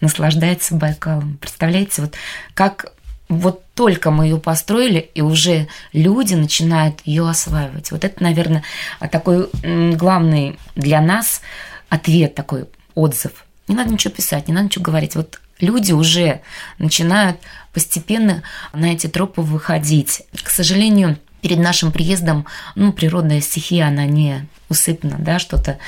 наслаждается 0.00 0.74
Байкалом. 0.74 1.38
Представляете, 1.40 2.02
вот 2.02 2.14
как 2.54 2.92
вот 3.28 3.64
только 3.74 4.10
мы 4.10 4.26
ее 4.26 4.38
построили, 4.38 5.10
и 5.14 5.22
уже 5.22 5.68
люди 5.92 6.34
начинают 6.34 7.00
ее 7.04 7.28
осваивать. 7.28 7.90
Вот 7.90 8.04
это, 8.04 8.22
наверное, 8.22 8.62
такой 9.10 9.48
главный 9.96 10.58
для 10.76 11.00
нас 11.00 11.40
ответ, 11.88 12.34
такой 12.34 12.66
отзыв. 12.94 13.32
Не 13.66 13.74
надо 13.74 13.92
ничего 13.92 14.12
писать, 14.12 14.48
не 14.48 14.54
надо 14.54 14.66
ничего 14.66 14.84
говорить. 14.84 15.16
Вот 15.16 15.40
люди 15.58 15.92
уже 15.92 16.42
начинают 16.78 17.38
постепенно 17.72 18.42
на 18.72 18.92
эти 18.92 19.06
тропы 19.06 19.40
выходить. 19.40 20.22
К 20.42 20.50
сожалению, 20.50 21.18
перед 21.40 21.58
нашим 21.58 21.92
приездом, 21.92 22.46
ну, 22.74 22.92
природная 22.92 23.40
стихия, 23.40 23.88
она 23.88 24.06
не 24.06 24.46
усыпана, 24.68 25.16
да, 25.18 25.38
что-то 25.38 25.78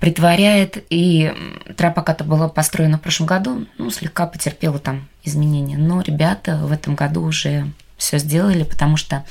притворяет. 0.00 0.84
И 0.90 1.32
тропа, 1.76 2.02
которая 2.02 2.30
была 2.30 2.48
построена 2.48 2.98
в 2.98 3.02
прошлом 3.02 3.26
году, 3.26 3.66
ну, 3.78 3.90
слегка 3.90 4.26
потерпела 4.26 4.78
там 4.78 5.08
изменения. 5.24 5.78
Но 5.78 6.00
ребята 6.00 6.56
в 6.56 6.72
этом 6.72 6.94
году 6.94 7.22
уже 7.22 7.70
все 8.02 8.18
сделали, 8.18 8.64
потому 8.64 8.96
что 8.96 9.24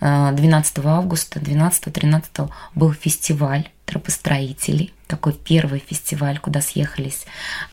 12 0.00 0.78
э, 0.78 0.82
августа, 0.84 1.40
12-13 1.40 2.50
был 2.74 2.92
фестиваль 2.92 3.70
тропостроителей, 3.86 4.92
такой 5.06 5.32
первый 5.32 5.80
фестиваль, 5.80 6.38
куда 6.38 6.60
съехались 6.60 7.24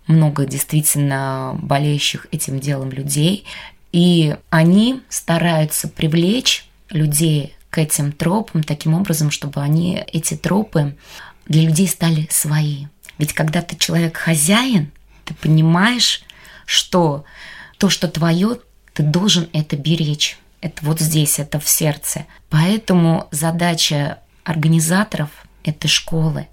много 0.07 0.45
действительно 0.45 1.57
болеющих 1.62 2.27
этим 2.31 2.62
делом 2.62 2.91
людей. 2.91 3.45
И 3.91 4.38
они 4.50 5.01
стараются 5.10 5.89
привлечь 5.89 6.65
людей 6.89 7.55
к 7.75 7.77
этим 7.77 8.13
тропам 8.13 8.63
таким 8.63 8.94
образом, 8.94 9.32
чтобы 9.32 9.62
они, 9.62 10.01
эти 10.13 10.36
тропы 10.38 10.96
для 11.46 11.63
людей 11.63 11.89
стали 11.89 12.25
свои. 12.32 12.86
Ведь 13.17 13.34
когда 13.34 13.62
ты 13.62 13.75
человек-хозяин, 13.75 14.94
ты 15.25 15.34
понимаешь, 15.34 16.24
что 16.65 17.25
то, 17.77 17.89
что 17.89 18.08
твое, 18.08 18.60
ты 18.94 19.03
должен 19.03 19.50
это 19.51 19.75
беречь. 19.75 20.38
Это 20.62 20.86
вот 20.86 21.01
здесь, 21.01 21.38
это 21.38 21.60
в 21.60 21.67
сердце. 21.67 22.25
Поэтому 22.50 23.27
задача 23.32 24.20
организаторов 24.46 25.29
этой 25.65 25.89
школы 25.89 26.48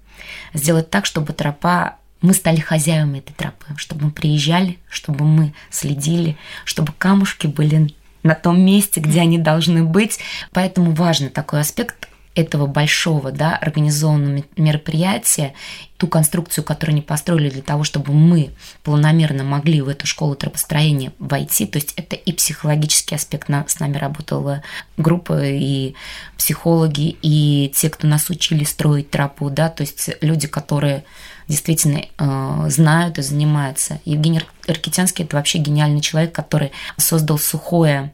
сделать 0.53 0.89
так, 0.89 1.05
чтобы 1.05 1.31
тропа 1.31 1.99
мы 2.19 2.33
стали 2.33 2.59
хозяевами 2.59 3.19
этой 3.19 3.31
тропы, 3.31 3.67
чтобы 3.77 4.07
мы 4.07 4.11
приезжали, 4.11 4.77
чтобы 4.89 5.23
мы 5.23 5.53
следили, 5.69 6.37
чтобы 6.65 6.91
камушки 6.91 7.47
были 7.47 7.93
на 8.23 8.35
том 8.35 8.59
месте, 8.61 8.99
где 8.99 9.21
они 9.21 9.37
должны 9.37 9.83
быть. 9.83 10.19
Поэтому 10.51 10.91
важный 10.91 11.29
такой 11.29 11.61
аспект 11.61 12.07
этого 12.35 12.65
большого, 12.65 13.31
да, 13.31 13.55
организованного 13.55 14.43
мероприятия, 14.57 15.53
ту 15.97 16.07
конструкцию, 16.07 16.63
которую 16.63 16.93
они 16.93 17.01
построили 17.01 17.49
для 17.49 17.61
того, 17.61 17.83
чтобы 17.83 18.13
мы 18.13 18.51
планомерно 18.83 19.43
могли 19.43 19.81
в 19.81 19.87
эту 19.87 20.07
школу 20.07 20.35
тропостроения 20.35 21.13
войти. 21.19 21.67
То 21.67 21.77
есть 21.77 21.93
это 21.95 22.15
и 22.15 22.33
психологический 22.33 23.15
аспект. 23.15 23.49
С 23.67 23.79
нами 23.79 23.97
работала 23.97 24.63
группа 24.97 25.43
и 25.43 25.93
психологи, 26.37 27.17
и 27.21 27.71
те, 27.75 27.89
кто 27.89 28.07
нас 28.07 28.29
учили 28.29 28.63
строить 28.63 29.11
тропу, 29.11 29.49
да, 29.49 29.69
то 29.69 29.81
есть 29.81 30.09
люди, 30.21 30.47
которые 30.47 31.03
действительно 31.47 32.03
э, 32.17 32.69
знают 32.69 33.19
и 33.19 33.21
занимаются. 33.21 33.99
Евгений 34.05 34.41
Аркитянский– 34.67 35.25
это 35.25 35.35
вообще 35.35 35.59
гениальный 35.59 36.01
человек, 36.01 36.33
который 36.33 36.71
создал 36.97 37.37
сухое 37.37 38.11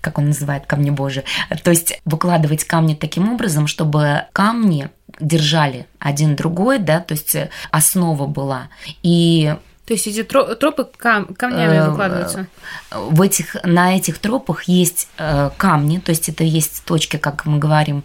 как 0.00 0.16
он 0.16 0.28
называет, 0.28 0.64
камни 0.64 0.88
Божии. 0.88 1.24
То 1.62 1.70
есть 1.70 2.00
выкладывать 2.06 2.64
камни 2.64 2.94
таким 2.94 3.30
образом, 3.30 3.66
чтобы 3.66 4.22
камни 4.32 4.88
держали 5.20 5.86
один 5.98 6.36
другой, 6.36 6.78
да, 6.78 7.00
то 7.00 7.12
есть 7.12 7.36
основа 7.70 8.26
была. 8.26 8.68
И 9.02 9.54
то 9.90 9.94
есть 9.94 10.06
эти 10.06 10.22
тропы 10.22 10.86
кам 10.96 11.34
камнями 11.34 11.78
э, 11.78 11.90
выкладываются? 11.90 12.46
В 12.92 13.20
этих, 13.22 13.56
на 13.64 13.96
этих 13.96 14.20
тропах 14.20 14.62
есть 14.68 15.08
э, 15.18 15.50
камни, 15.56 15.98
то 15.98 16.10
есть 16.10 16.28
это 16.28 16.44
есть 16.44 16.84
точки, 16.84 17.16
как 17.16 17.44
мы 17.44 17.58
говорим, 17.58 18.04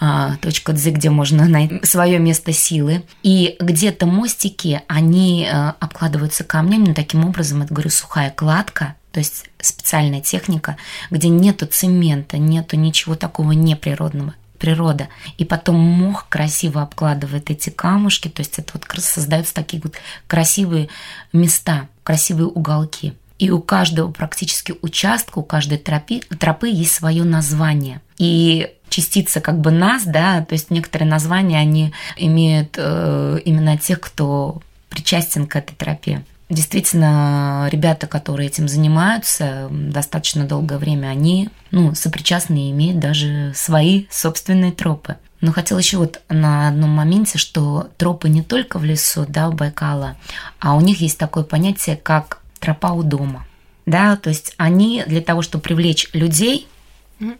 а, 0.00 0.36
точка 0.36 0.72
Дз, 0.72 0.86
где 0.86 1.10
можно 1.10 1.46
найти 1.46 1.84
свое 1.84 2.18
место 2.18 2.54
силы. 2.54 3.02
И 3.22 3.56
где-то 3.60 4.06
мостики, 4.06 4.80
они 4.88 5.46
э, 5.46 5.72
обкладываются 5.78 6.42
камнями, 6.42 6.88
но 6.88 6.94
таким 6.94 7.26
образом, 7.26 7.60
это, 7.60 7.74
говорю, 7.74 7.90
сухая 7.90 8.30
кладка, 8.30 8.94
то 9.12 9.20
есть 9.20 9.50
специальная 9.60 10.22
техника, 10.22 10.78
где 11.10 11.28
нету 11.28 11.66
цемента, 11.66 12.38
нету 12.38 12.76
ничего 12.76 13.14
такого 13.14 13.52
неприродного 13.52 14.32
природа. 14.56 15.08
И 15.38 15.44
потом 15.44 15.76
мох 15.76 16.28
красиво 16.28 16.82
обкладывает 16.82 17.50
эти 17.50 17.70
камушки, 17.70 18.28
то 18.28 18.40
есть 18.40 18.58
это 18.58 18.72
вот 18.74 18.86
создаются 19.02 19.54
такие 19.54 19.82
вот 19.82 19.96
красивые 20.26 20.88
места, 21.32 21.88
красивые 22.02 22.46
уголки. 22.46 23.14
И 23.38 23.50
у 23.50 23.60
каждого 23.60 24.10
практически 24.10 24.74
участка, 24.80 25.38
у 25.38 25.42
каждой 25.42 25.78
тропы, 25.78 26.20
тропы 26.38 26.68
есть 26.68 26.94
свое 26.94 27.22
название. 27.22 28.00
И 28.18 28.72
частица 28.88 29.40
как 29.40 29.60
бы 29.60 29.70
нас, 29.70 30.04
да, 30.04 30.42
то 30.44 30.54
есть 30.54 30.70
некоторые 30.70 31.08
названия, 31.08 31.58
они 31.58 31.92
имеют 32.16 32.76
э, 32.78 33.40
именно 33.44 33.76
тех, 33.76 34.00
кто 34.00 34.62
причастен 34.88 35.46
к 35.46 35.56
этой 35.56 35.74
тропе. 35.74 36.24
Действительно, 36.48 37.68
ребята, 37.72 38.06
которые 38.06 38.48
этим 38.48 38.68
занимаются 38.68 39.68
достаточно 39.70 40.44
долгое 40.44 40.78
время, 40.78 41.08
они 41.08 41.50
ну, 41.72 41.94
сопричастны 41.94 42.68
и 42.68 42.70
имеют 42.70 43.00
даже 43.00 43.52
свои 43.54 44.06
собственные 44.10 44.72
тропы. 44.72 45.16
Но 45.40 45.52
хотел 45.52 45.78
еще 45.78 45.98
вот 45.98 46.20
на 46.28 46.68
одном 46.68 46.90
моменте, 46.90 47.36
что 47.38 47.90
тропы 47.96 48.28
не 48.28 48.42
только 48.42 48.78
в 48.78 48.84
лесу, 48.84 49.26
да, 49.28 49.48
у 49.48 49.52
Байкала, 49.52 50.16
а 50.60 50.76
у 50.76 50.80
них 50.80 51.00
есть 51.00 51.18
такое 51.18 51.44
понятие, 51.44 51.96
как 51.96 52.40
тропа 52.60 52.92
у 52.92 53.02
дома. 53.02 53.44
Да, 53.84 54.16
то 54.16 54.30
есть 54.30 54.54
они 54.56 55.04
для 55.06 55.20
того, 55.20 55.42
чтобы 55.42 55.62
привлечь 55.62 56.08
людей, 56.12 56.68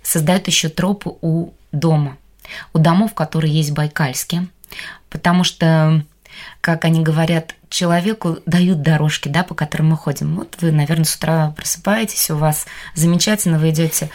создают 0.02 0.46
еще 0.46 0.68
тропы 0.68 1.12
у 1.20 1.50
дома, 1.72 2.16
у 2.72 2.78
домов, 2.78 3.14
которые 3.14 3.52
есть 3.52 3.70
в 3.70 3.74
Байкальске. 3.74 4.46
Потому 5.10 5.44
что, 5.44 6.04
как 6.60 6.84
они 6.84 7.02
говорят, 7.02 7.54
человеку 7.68 8.38
дают 8.46 8.82
дорожки, 8.82 9.28
да, 9.28 9.42
по 9.42 9.54
которым 9.54 9.90
мы 9.90 9.96
ходим. 9.96 10.36
Вот 10.36 10.56
вы, 10.60 10.72
наверное, 10.72 11.04
с 11.04 11.16
утра 11.16 11.52
просыпаетесь, 11.56 12.30
у 12.30 12.36
вас 12.36 12.66
замечательно, 12.94 13.58
вы 13.58 13.70
идете 13.70 14.10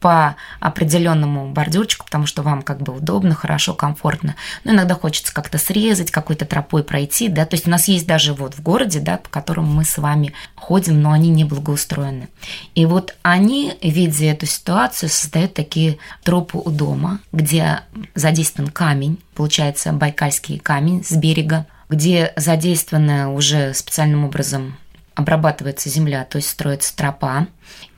по 0.00 0.36
определенному 0.60 1.50
бордюрчику, 1.50 2.04
потому 2.04 2.26
что 2.26 2.42
вам 2.42 2.62
как 2.62 2.82
бы 2.82 2.94
удобно, 2.94 3.34
хорошо, 3.34 3.74
комфортно. 3.74 4.36
Но 4.62 4.72
иногда 4.72 4.94
хочется 4.94 5.32
как-то 5.32 5.58
срезать, 5.58 6.10
какой-то 6.10 6.44
тропой 6.44 6.84
пройти, 6.84 7.28
да, 7.28 7.46
то 7.46 7.54
есть 7.54 7.66
у 7.66 7.70
нас 7.70 7.88
есть 7.88 8.06
даже 8.06 8.34
вот 8.34 8.54
в 8.54 8.62
городе, 8.62 9.00
да, 9.00 9.16
по 9.16 9.28
которым 9.30 9.64
мы 9.74 9.84
с 9.84 9.96
вами 9.98 10.32
ходим, 10.54 11.00
но 11.00 11.12
они 11.12 11.30
не 11.30 11.44
благоустроены. 11.44 12.28
И 12.74 12.84
вот 12.86 13.16
они, 13.22 13.74
видя 13.82 14.26
эту 14.26 14.46
ситуацию, 14.46 15.08
создают 15.08 15.54
такие 15.54 15.98
тропы 16.22 16.58
у 16.58 16.70
дома, 16.70 17.20
где 17.32 17.80
задействован 18.14 18.70
камень, 18.70 19.18
получается 19.34 19.92
байкальский 19.92 20.58
камень 20.58 21.02
с 21.02 21.12
берега, 21.12 21.66
где 21.88 22.32
задействована 22.36 23.32
уже 23.32 23.74
специальным 23.74 24.24
образом 24.24 24.76
обрабатывается 25.14 25.88
земля, 25.88 26.24
то 26.24 26.36
есть 26.36 26.48
строится 26.48 26.96
тропа. 26.96 27.46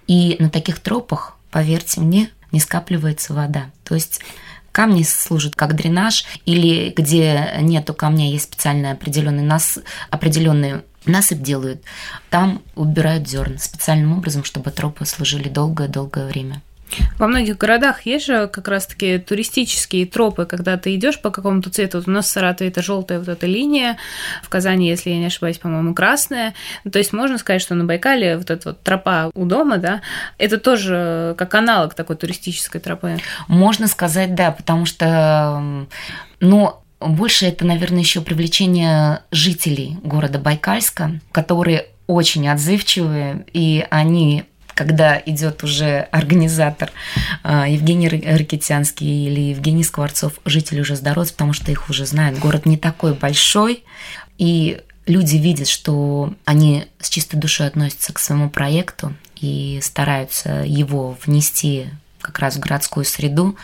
И 0.06 0.36
на 0.38 0.50
таких 0.50 0.80
тропах, 0.80 1.36
поверьте 1.50 2.00
мне, 2.00 2.30
не 2.52 2.60
скапливается 2.60 3.34
вода. 3.34 3.70
То 3.84 3.94
есть 3.94 4.20
камни 4.72 5.02
служат 5.02 5.54
как 5.54 5.74
дренаж, 5.74 6.24
или 6.46 6.90
где 6.96 7.56
нету 7.60 7.94
камня, 7.94 8.30
есть 8.30 8.44
специальный 8.44 8.92
определенный 8.92 9.42
нас, 9.42 9.78
определенный 10.10 10.82
насыпь 11.04 11.42
делают, 11.42 11.82
там 12.30 12.62
убирают 12.76 13.28
зерна 13.28 13.58
специальным 13.58 14.16
образом, 14.16 14.44
чтобы 14.44 14.70
тропы 14.70 15.04
служили 15.06 15.48
долгое-долгое 15.48 16.26
время. 16.26 16.62
Во 17.18 17.26
многих 17.26 17.58
городах 17.58 18.06
есть 18.06 18.26
же 18.26 18.46
как 18.48 18.68
раз-таки 18.68 19.18
туристические 19.18 20.06
тропы, 20.06 20.46
когда 20.46 20.76
ты 20.76 20.94
идешь 20.94 21.20
по 21.20 21.30
какому-то 21.30 21.70
цвету. 21.70 21.98
Вот 21.98 22.08
у 22.08 22.10
нас 22.10 22.26
в 22.26 22.30
Саратове 22.30 22.70
это 22.70 22.82
желтая 22.82 23.18
вот 23.18 23.28
эта 23.28 23.46
линия, 23.46 23.98
в 24.42 24.48
Казани, 24.48 24.88
если 24.88 25.10
я 25.10 25.18
не 25.18 25.26
ошибаюсь, 25.26 25.58
по-моему, 25.58 25.94
красная. 25.94 26.54
Ну, 26.84 26.90
то 26.90 26.98
есть 26.98 27.12
можно 27.12 27.38
сказать, 27.38 27.62
что 27.62 27.74
на 27.74 27.84
Байкале 27.84 28.36
вот 28.38 28.50
эта 28.50 28.70
вот 28.70 28.82
тропа 28.82 29.30
у 29.34 29.44
дома, 29.44 29.78
да, 29.78 30.02
это 30.38 30.58
тоже 30.58 31.34
как 31.36 31.54
аналог 31.54 31.94
такой 31.94 32.16
туристической 32.16 32.80
тропы. 32.80 33.18
Можно 33.48 33.88
сказать, 33.88 34.34
да, 34.34 34.50
потому 34.50 34.86
что, 34.86 35.86
ну, 36.40 36.74
больше 37.00 37.46
это, 37.46 37.64
наверное, 37.64 38.00
еще 38.00 38.20
привлечение 38.20 39.22
жителей 39.30 39.98
города 40.02 40.38
Байкальска, 40.38 41.20
которые 41.32 41.86
очень 42.06 42.48
отзывчивые, 42.48 43.44
и 43.52 43.86
они 43.90 44.44
когда 44.78 45.20
идет 45.26 45.64
уже 45.64 46.02
организатор 46.12 46.92
а, 47.42 47.66
Евгений 47.66 48.08
Ракитянский 48.08 49.26
или 49.26 49.40
Евгений 49.50 49.82
Скворцов, 49.82 50.34
жители 50.44 50.80
уже 50.80 50.94
здороваются, 50.94 51.34
потому 51.34 51.52
что 51.52 51.72
их 51.72 51.90
уже 51.90 52.06
знают. 52.06 52.38
Город 52.38 52.64
не 52.64 52.76
такой 52.76 53.12
большой, 53.12 53.82
и 54.38 54.80
люди 55.04 55.34
видят, 55.34 55.66
что 55.66 56.32
они 56.44 56.86
с 57.00 57.08
чистой 57.08 57.38
душой 57.38 57.66
относятся 57.66 58.12
к 58.12 58.20
своему 58.20 58.50
проекту 58.50 59.16
и 59.34 59.80
стараются 59.82 60.62
его 60.64 61.18
внести 61.26 61.86
как 62.20 62.38
раз 62.38 62.54
в 62.54 62.60
городскую 62.60 63.04
среду, 63.04 63.56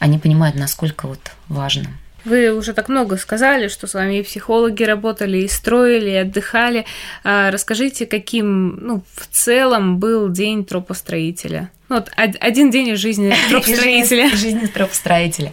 они 0.00 0.18
понимают, 0.18 0.56
насколько 0.56 1.06
вот 1.06 1.30
важно 1.46 1.90
вы 2.24 2.52
уже 2.52 2.72
так 2.72 2.88
много 2.88 3.16
сказали, 3.16 3.68
что 3.68 3.86
с 3.86 3.94
вами 3.94 4.18
и 4.18 4.22
психологи 4.22 4.82
работали, 4.84 5.38
и 5.38 5.48
строили, 5.48 6.10
и 6.10 6.16
отдыхали. 6.16 6.86
А 7.24 7.50
расскажите, 7.50 8.06
каким 8.06 8.76
ну, 8.80 9.02
в 9.14 9.26
целом 9.28 9.98
был 9.98 10.28
день 10.28 10.64
тропостроителя? 10.64 11.70
Ну, 11.90 11.96
вот 11.96 12.08
один 12.16 12.70
день 12.70 12.88
из 12.90 13.00
жизни 13.00 13.34
тропостроителя. 13.50 14.30
Жизни 14.36 14.66
тропостроителя. 14.66 15.52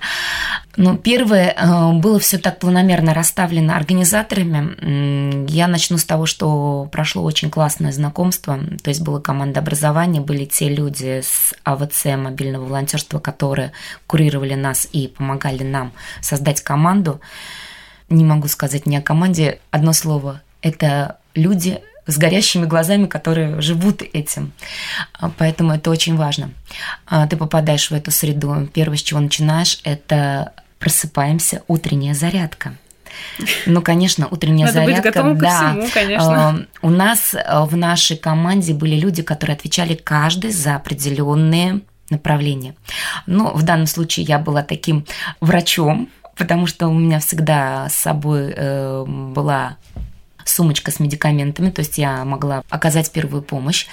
Ну, 0.75 0.95
первое, 0.95 1.55
э, 1.57 1.93
было 1.93 2.19
все 2.19 2.37
так 2.37 2.59
планомерно 2.59 3.15
расставлено 3.15 3.75
организаторами. 3.75 5.49
Я 5.49 5.67
начну 5.67 5.97
с 5.97 6.05
того, 6.05 6.27
что 6.27 6.87
прошло 6.91 7.23
очень 7.23 7.49
классное 7.49 7.91
знакомство. 7.91 8.59
То 8.83 8.91
есть 8.91 9.01
было 9.01 9.19
команда 9.19 9.61
образования, 9.61 10.21
были 10.21 10.45
те 10.45 10.69
люди 10.69 11.23
с 11.23 11.55
АВЦ, 11.63 12.05
мобильного 12.17 12.65
волонтерства, 12.65 13.17
которые 13.17 13.71
курировали 14.05 14.53
нас 14.53 14.87
и 14.91 15.07
помогали 15.07 15.63
нам 15.63 15.91
создать 16.21 16.61
команду. 16.61 17.19
Не 18.09 18.23
могу 18.23 18.47
сказать 18.47 18.85
ни 18.85 18.95
о 18.95 19.01
команде. 19.01 19.59
Одно 19.71 19.91
слово. 19.91 20.43
Это 20.61 21.17
люди, 21.33 21.81
с 22.07 22.17
горящими 22.17 22.65
глазами, 22.65 23.05
которые 23.05 23.61
живут 23.61 24.01
этим. 24.01 24.53
А, 25.13 25.29
поэтому 25.37 25.73
это 25.73 25.91
очень 25.91 26.15
важно. 26.15 26.51
А, 27.05 27.27
ты 27.27 27.37
попадаешь 27.37 27.91
в 27.91 27.93
эту 27.93 28.11
среду. 28.11 28.69
Первое, 28.73 28.97
с 28.97 29.01
чего 29.01 29.19
начинаешь, 29.19 29.79
это 29.83 30.53
просыпаемся, 30.79 31.63
утренняя 31.67 32.13
зарядка. 32.13 32.75
Ну, 33.65 33.81
конечно, 33.81 34.27
утренняя 34.27 34.67
Надо 34.67 34.79
зарядка. 34.79 35.01
Быть 35.03 35.13
готовым 35.13 35.37
да. 35.37 35.49
ко 35.49 35.69
всему, 35.69 35.89
конечно. 35.93 36.49
А, 36.49 36.57
у 36.81 36.89
нас 36.89 37.33
в 37.33 37.75
нашей 37.75 38.17
команде 38.17 38.73
были 38.73 38.95
люди, 38.95 39.21
которые 39.21 39.55
отвечали 39.55 39.95
каждый 39.95 40.51
за 40.51 40.75
определенные 40.75 41.81
направления. 42.09 42.75
Но 43.25 43.53
в 43.53 43.63
данном 43.63 43.87
случае 43.87 44.25
я 44.25 44.39
была 44.39 44.63
таким 44.63 45.05
врачом, 45.41 46.09
потому 46.35 46.67
что 46.67 46.87
у 46.87 46.93
меня 46.93 47.19
всегда 47.19 47.89
с 47.89 47.95
собой 47.95 48.53
э, 48.55 49.03
была 49.05 49.77
сумочка 50.47 50.91
с 50.91 50.99
медикаментами, 50.99 51.69
то 51.69 51.79
есть 51.79 51.97
я 51.97 52.23
могла 52.25 52.63
оказать 52.69 53.11
первую 53.11 53.41
помощь. 53.41 53.87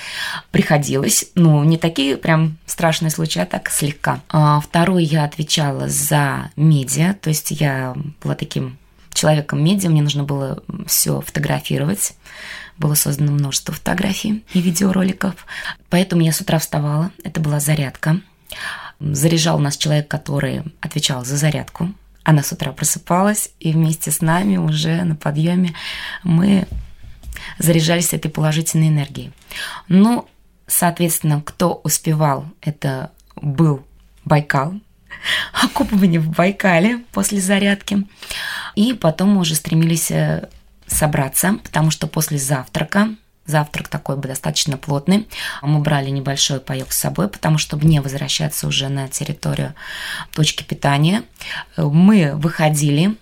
Приходилось, 0.51 1.27
ну, 1.35 1.63
не 1.65 1.79
такие 1.79 2.17
прям 2.17 2.57
страшные 2.67 3.11
случаи, 3.11 3.41
а 3.41 3.47
так 3.47 3.71
слегка. 3.71 4.21
А 4.29 4.61
второй 4.61 5.05
я 5.05 5.25
отвечала 5.25 5.89
за 5.89 6.51
медиа, 6.57 7.15
то 7.15 7.29
есть 7.31 7.51
я 7.51 7.95
была 8.23 8.35
таким 8.35 8.79
человеком 9.13 9.65
медиа, 9.65 9.91
мне 9.91 10.03
нужно 10.03 10.25
было 10.25 10.63
все 10.87 11.21
фотографировать. 11.21 12.15
Было 12.77 12.95
создано 12.95 13.33
множество 13.33 13.73
фотографий 13.73 14.45
и 14.53 14.61
видеороликов. 14.61 15.35
Поэтому 15.91 16.23
я 16.23 16.33
с 16.33 16.41
утра 16.41 16.59
вставала, 16.59 17.13
это 17.23 17.41
была 17.41 17.61
зарядка. 17.61 18.21
Заряжал 18.99 19.59
нас 19.61 19.77
человек, 19.77 20.09
который 20.09 20.65
отвечал 20.81 21.25
за 21.25 21.37
зарядку. 21.37 21.93
Она 22.25 22.43
с 22.43 22.53
утра 22.53 22.73
просыпалась, 22.73 23.51
и 23.61 23.73
вместе 23.73 24.11
с 24.11 24.21
нами 24.21 24.57
уже 24.57 25.05
на 25.05 25.15
подъеме 25.15 25.75
мы 26.23 26.67
заряжались 27.59 28.15
этой 28.15 28.31
положительной 28.31 28.89
энергией. 28.89 29.33
Ну, 29.89 30.27
соответственно, 30.67 31.43
кто 31.43 31.81
успевал, 31.85 32.47
это 32.61 33.13
был 33.37 33.85
Байкал, 34.25 34.75
окупывание 35.63 36.21
в 36.21 36.31
Байкале 36.31 37.05
после 37.13 37.41
зарядки. 37.41 38.07
И 38.75 38.95
потом 38.95 39.35
мы 39.35 39.41
уже 39.41 39.55
стремились 39.55 40.11
э, 40.11 40.49
собраться, 40.87 41.59
потому 41.63 41.91
что 41.91 42.07
после 42.07 42.39
завтрака 42.39 43.11
Завтрак 43.47 43.89
такой 43.89 44.17
бы 44.17 44.29
достаточно 44.29 44.79
плотный. 44.79 45.29
Мы 45.63 45.81
брали 45.81 46.11
небольшой 46.11 46.61
паёк 46.61 46.93
с 46.93 46.99
собой, 46.99 47.29
потому 47.29 47.59
чтобы 47.59 47.87
не 47.87 48.01
возвращаться 48.01 48.67
уже 48.67 48.89
на 48.89 49.09
территорию 49.09 49.75
точки 50.33 50.63
питания. 50.63 51.23
Мы 51.77 52.35
выходили 52.35 53.17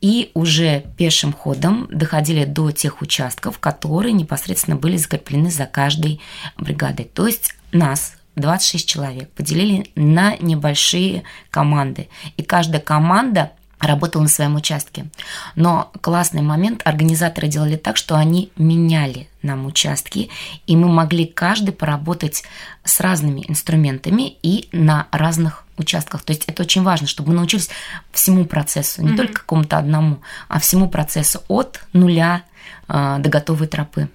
и 0.00 0.30
уже 0.34 0.84
пешим 0.96 1.32
ходом 1.32 1.88
доходили 1.90 2.44
до 2.44 2.70
тех 2.70 3.02
участков, 3.02 3.58
которые 3.58 4.12
непосредственно 4.12 4.76
были 4.76 4.96
закреплены 4.96 5.50
за 5.50 5.66
каждой 5.66 6.20
бригадой. 6.56 7.04
То 7.06 7.26
есть 7.26 7.54
нас 7.72 8.14
26 8.36 8.88
человек 8.88 9.30
поделили 9.30 9.90
на 9.94 10.36
небольшие 10.36 11.24
команды. 11.50 12.08
И 12.36 12.42
каждая 12.42 12.80
команда 12.80 13.52
работал 13.80 14.20
на 14.20 14.28
своем 14.28 14.56
участке. 14.56 15.06
Но 15.54 15.90
классный 16.00 16.42
момент, 16.42 16.82
организаторы 16.84 17.48
делали 17.48 17.76
так, 17.76 17.96
что 17.96 18.16
они 18.16 18.50
меняли 18.56 19.28
нам 19.42 19.66
участки, 19.66 20.30
и 20.66 20.76
мы 20.76 20.88
могли 20.88 21.26
каждый 21.26 21.72
поработать 21.72 22.44
с 22.84 23.00
разными 23.00 23.44
инструментами 23.46 24.36
и 24.42 24.68
на 24.72 25.06
разных 25.12 25.64
участках. 25.76 26.22
То 26.22 26.32
есть 26.32 26.44
это 26.46 26.62
очень 26.62 26.82
важно, 26.82 27.06
чтобы 27.06 27.30
мы 27.30 27.36
научились 27.36 27.70
всему 28.12 28.44
процессу, 28.46 29.02
не 29.02 29.10
mm-hmm. 29.10 29.16
только 29.16 29.32
какому-то 29.34 29.78
одному, 29.78 30.18
а 30.48 30.58
всему 30.58 30.88
процессу 30.88 31.42
от 31.46 31.80
нуля 31.92 32.42
а, 32.88 33.18
до 33.18 33.28
готовой 33.28 33.68
тропы. 33.68 34.08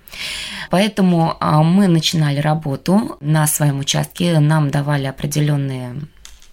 Поэтому 0.70 1.38
а, 1.40 1.64
мы 1.64 1.88
начинали 1.88 2.40
работу 2.40 3.18
на 3.22 3.48
своем 3.48 3.80
участке, 3.80 4.40
нам 4.40 4.72
давали 4.72 5.06
определенные, 5.06 6.02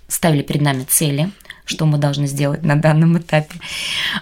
ставили 0.07 0.43
перед 0.43 0.63
нами 0.63 0.85
цели– 0.85 1.33
что 1.71 1.87
мы 1.87 1.99
должны 1.99 2.27
сделать 2.27 2.63
на 2.63 2.77
данном 2.77 3.17
этапе. 3.17 3.59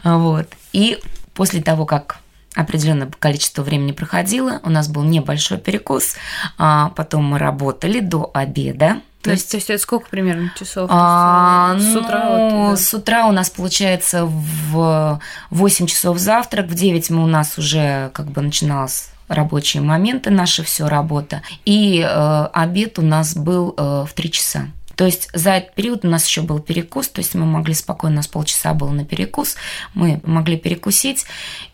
Вот. 0.05 0.47
И 0.73 0.99
после 1.35 1.63
того, 1.63 1.87
как 1.87 2.19
определенное 2.55 3.09
количество 3.19 3.63
времени 3.63 3.93
проходило, 3.93 4.61
у 4.63 4.71
нас 4.71 4.89
был 4.89 5.03
небольшой 5.03 5.59
перекус, 5.59 6.15
а 6.59 6.91
потом 6.91 7.25
мы 7.25 7.39
работали 7.39 8.01
до 8.01 8.31
обеда. 8.33 9.01
То 9.23 9.33
есть, 9.33 9.51
то 9.51 9.57
есть 9.57 9.69
это 9.69 9.83
сколько 9.83 10.09
примерно 10.09 10.53
часов? 10.59 10.89
А, 10.93 11.77
с 11.79 11.97
утра? 11.97 12.25
Ну, 12.25 12.31
вот, 12.31 12.71
да? 12.71 12.77
С 12.77 12.95
утра 12.95 13.27
у 13.27 13.33
нас 13.33 13.51
получается 13.51 14.25
в 14.27 15.21
8 15.51 15.87
часов 15.87 16.19
завтрак, 16.19 16.67
в 16.67 16.75
9 16.75 17.11
мы 17.11 17.25
у 17.25 17.27
нас 17.27 17.59
уже 17.59 18.11
как 18.15 18.27
бы 18.27 18.41
начиналось 18.43 19.11
рабочие 19.27 19.83
моменты, 19.83 20.31
наша 20.31 20.63
все 20.63 20.89
работа. 20.89 21.43
И 21.65 22.01
э, 22.01 22.49
обед 22.53 22.99
у 22.99 23.03
нас 23.03 23.37
был 23.37 23.75
э, 23.77 24.05
в 24.09 24.13
3 24.15 24.31
часа. 24.31 24.69
То 24.99 25.07
есть 25.07 25.31
за 25.33 25.53
этот 25.53 25.77
период 25.77 26.05
у 26.05 26.09
нас 26.09 26.27
еще 26.27 26.43
был 26.43 26.59
перекус, 26.59 27.07
то 27.07 27.21
есть 27.21 27.37
мы 27.37 27.47
могли 27.47 27.73
спокойно, 27.73 28.15
у 28.15 28.17
нас 28.17 28.27
полчаса 28.27 28.75
было 28.75 28.91
на 28.91 29.05
перекус, 29.05 29.55
мы 29.95 30.21
могли 30.25 30.57
перекусить, 30.57 31.25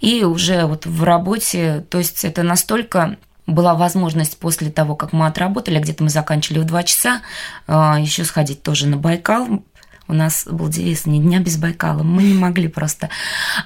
и 0.03 0.25
уже 0.25 0.67
вот 0.67 0.85
в 0.85 1.03
работе, 1.05 1.87
то 1.89 1.97
есть 1.97 2.23
это 2.23 2.43
настолько 2.43 3.17
была 3.47 3.77
возможность 3.77 4.37
после 4.37 4.71
того, 4.71 4.95
как 4.95 5.15
мы 5.15 5.27
отработали, 5.27 5.81
где-то 5.81 6.03
мы 6.03 6.11
заканчивали 6.11 6.59
в 6.59 6.67
2 6.67 6.83
часа, 6.83 7.23
а, 7.67 7.99
еще 7.99 8.25
сходить 8.25 8.63
тоже 8.63 8.89
на 8.89 8.99
Байкал, 8.99 9.65
у 10.07 10.13
нас 10.13 10.47
был 10.47 10.69
девиз 10.69 11.07
«Ни 11.07 11.19
дня 11.19 11.41
без 11.41 11.57
Байкала». 11.57 12.03
Мы 12.03 12.25
не 12.25 12.35
могли 12.35 12.69
просто. 12.69 13.09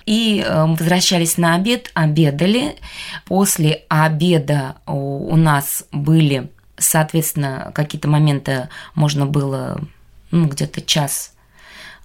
И 0.07 0.41
э, 0.47 0.67
возвращались 0.67 1.37
на 1.37 1.57
обед, 1.57 1.91
обедали. 1.95 2.77
После 3.25 3.83
обеда 3.89 4.77
у 4.87 5.35
нас 5.35 5.85
были 5.91 6.49
Соответственно, 6.79 7.73
какие-то 7.75 8.09
моменты 8.09 8.69
можно 8.95 9.27
было 9.27 9.81
ну, 10.31 10.47
где-то 10.47 10.81
час 10.81 11.35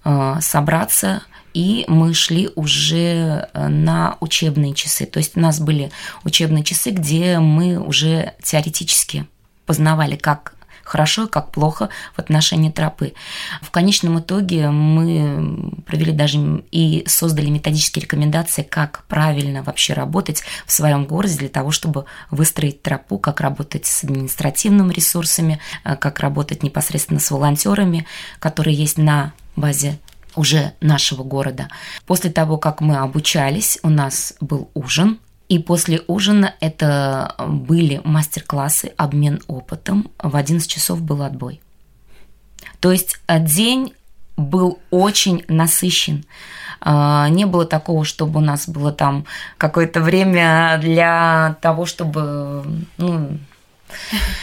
э, 0.04 0.36
собраться, 0.40 1.22
и 1.52 1.84
мы 1.86 2.14
шли 2.14 2.50
уже 2.56 3.48
э, 3.52 3.68
на 3.68 4.16
учебные 4.20 4.74
часы. 4.74 5.06
То 5.06 5.18
есть 5.18 5.36
у 5.36 5.40
нас 5.40 5.60
были 5.60 5.92
учебные 6.24 6.64
часы, 6.64 6.90
где 6.90 7.38
мы 7.38 7.78
уже 7.78 8.34
теоретически 8.42 9.26
познавали, 9.66 10.16
как 10.16 10.53
хорошо, 10.84 11.26
как 11.26 11.50
плохо 11.50 11.88
в 12.14 12.18
отношении 12.18 12.70
тропы. 12.70 13.14
В 13.62 13.70
конечном 13.70 14.20
итоге 14.20 14.70
мы 14.70 15.72
провели 15.86 16.12
даже 16.12 16.64
и 16.70 17.04
создали 17.06 17.48
методические 17.48 18.02
рекомендации, 18.02 18.62
как 18.62 19.04
правильно 19.08 19.62
вообще 19.62 19.94
работать 19.94 20.42
в 20.66 20.72
своем 20.72 21.06
городе 21.06 21.38
для 21.38 21.48
того, 21.48 21.70
чтобы 21.70 22.04
выстроить 22.30 22.82
тропу, 22.82 23.18
как 23.18 23.40
работать 23.40 23.86
с 23.86 24.04
административными 24.04 24.92
ресурсами, 24.92 25.60
э, 25.84 25.96
как 25.96 26.20
работать 26.20 26.62
непосредственно 26.62 27.20
с 27.20 27.30
волонтерами, 27.30 28.06
которые 28.38 28.76
есть 28.76 28.98
на 28.98 29.32
базе 29.56 29.98
уже 30.36 30.72
нашего 30.80 31.22
города. 31.22 31.68
После 32.06 32.30
того, 32.30 32.58
как 32.58 32.80
мы 32.80 32.96
обучались, 32.96 33.78
у 33.82 33.88
нас 33.88 34.34
был 34.40 34.70
ужин, 34.74 35.18
и 35.54 35.60
после 35.60 36.02
ужина 36.08 36.56
это 36.58 37.36
были 37.38 38.00
мастер-классы, 38.02 38.92
обмен 38.96 39.40
опытом. 39.46 40.10
В 40.18 40.34
11 40.34 40.68
часов 40.68 41.00
был 41.00 41.22
отбой. 41.22 41.60
То 42.80 42.90
есть 42.90 43.20
э, 43.28 43.38
день 43.38 43.94
был 44.36 44.80
очень 44.90 45.44
насыщен. 45.46 46.24
А, 46.80 47.28
не 47.28 47.44
было 47.44 47.66
такого, 47.66 48.04
чтобы 48.04 48.40
у 48.40 48.42
нас 48.42 48.68
было 48.68 48.90
там 48.90 49.26
какое-то 49.56 50.00
время 50.00 50.76
для 50.82 51.56
того, 51.60 51.86
чтобы 51.86 52.64
ну, 52.96 53.38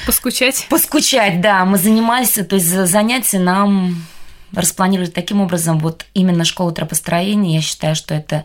Поскучать? 0.06 0.66
Поскучать, 0.70 1.42
да. 1.42 1.66
Мы 1.66 1.78
занимались, 1.78 2.36
то 2.36 2.56
есть 2.56 2.70
занятия 2.70 3.40
нам 3.40 3.98
распланировали 4.54 5.10
таким 5.10 5.42
образом. 5.42 5.80
Вот 5.80 6.06
именно 6.14 6.46
школа 6.46 6.72
тропостроения, 6.72 7.56
я 7.56 7.62
считаю, 7.62 7.96
что 7.96 8.14
это 8.14 8.44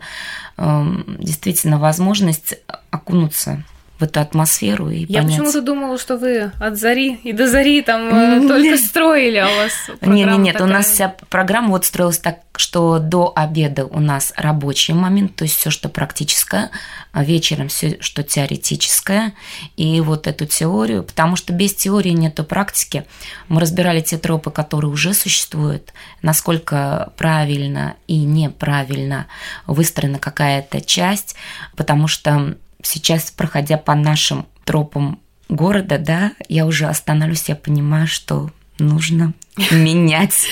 Эм, 0.59 1.17
действительно 1.19 1.77
возможность 1.77 2.55
окунуться 2.89 3.63
в 3.99 4.03
эту 4.03 4.19
атмосферу 4.19 4.89
и 4.89 5.05
Я 5.07 5.21
понять. 5.21 5.37
почему-то 5.37 5.61
думала, 5.61 5.97
что 5.97 6.17
вы 6.17 6.51
от 6.59 6.77
зари 6.77 7.19
и 7.23 7.33
до 7.33 7.47
зари 7.47 7.81
там 7.81 8.09
э, 8.13 8.47
только 8.47 8.77
строили, 8.77 9.37
а 9.37 9.47
у 9.47 9.55
вас 9.55 9.71
Нет, 10.01 10.27
нет, 10.27 10.37
нет, 10.37 10.61
у 10.61 10.65
нас 10.65 10.87
вся 10.87 11.15
программа 11.29 11.69
вот 11.69 11.85
строилась 11.85 12.19
так, 12.19 12.39
что 12.55 12.99
до 12.99 13.33
обеда 13.35 13.85
у 13.85 13.99
нас 13.99 14.33
рабочий 14.35 14.93
момент, 14.93 15.35
то 15.35 15.43
есть 15.43 15.57
все, 15.57 15.71
что 15.71 15.89
практическое, 15.89 16.69
а 17.11 17.23
вечером 17.23 17.69
все, 17.69 17.97
что 17.99 18.21
теоретическое, 18.21 19.33
и 19.75 19.99
вот 20.01 20.27
эту 20.27 20.45
теорию, 20.45 21.03
потому 21.03 21.35
что 21.35 21.53
без 21.53 21.73
теории 21.73 22.11
нету 22.11 22.43
практики. 22.43 23.05
Мы 23.47 23.59
разбирали 23.61 24.01
те 24.01 24.17
тропы, 24.17 24.51
которые 24.51 24.91
уже 24.91 25.13
существуют, 25.13 25.93
насколько 26.21 27.13
правильно 27.17 27.95
и 28.07 28.19
неправильно 28.19 29.25
выстроена 29.65 30.19
какая-то 30.19 30.81
часть, 30.81 31.35
потому 31.75 32.07
что 32.07 32.57
сейчас, 32.81 33.31
проходя 33.31 33.77
по 33.77 33.95
нашим 33.95 34.45
тропам 34.65 35.19
города, 35.49 35.97
да, 35.97 36.33
я 36.49 36.65
уже 36.65 36.85
остановлюсь, 36.87 37.47
я 37.47 37.55
понимаю, 37.55 38.07
что 38.07 38.51
нужно 38.79 39.33
менять. 39.71 40.45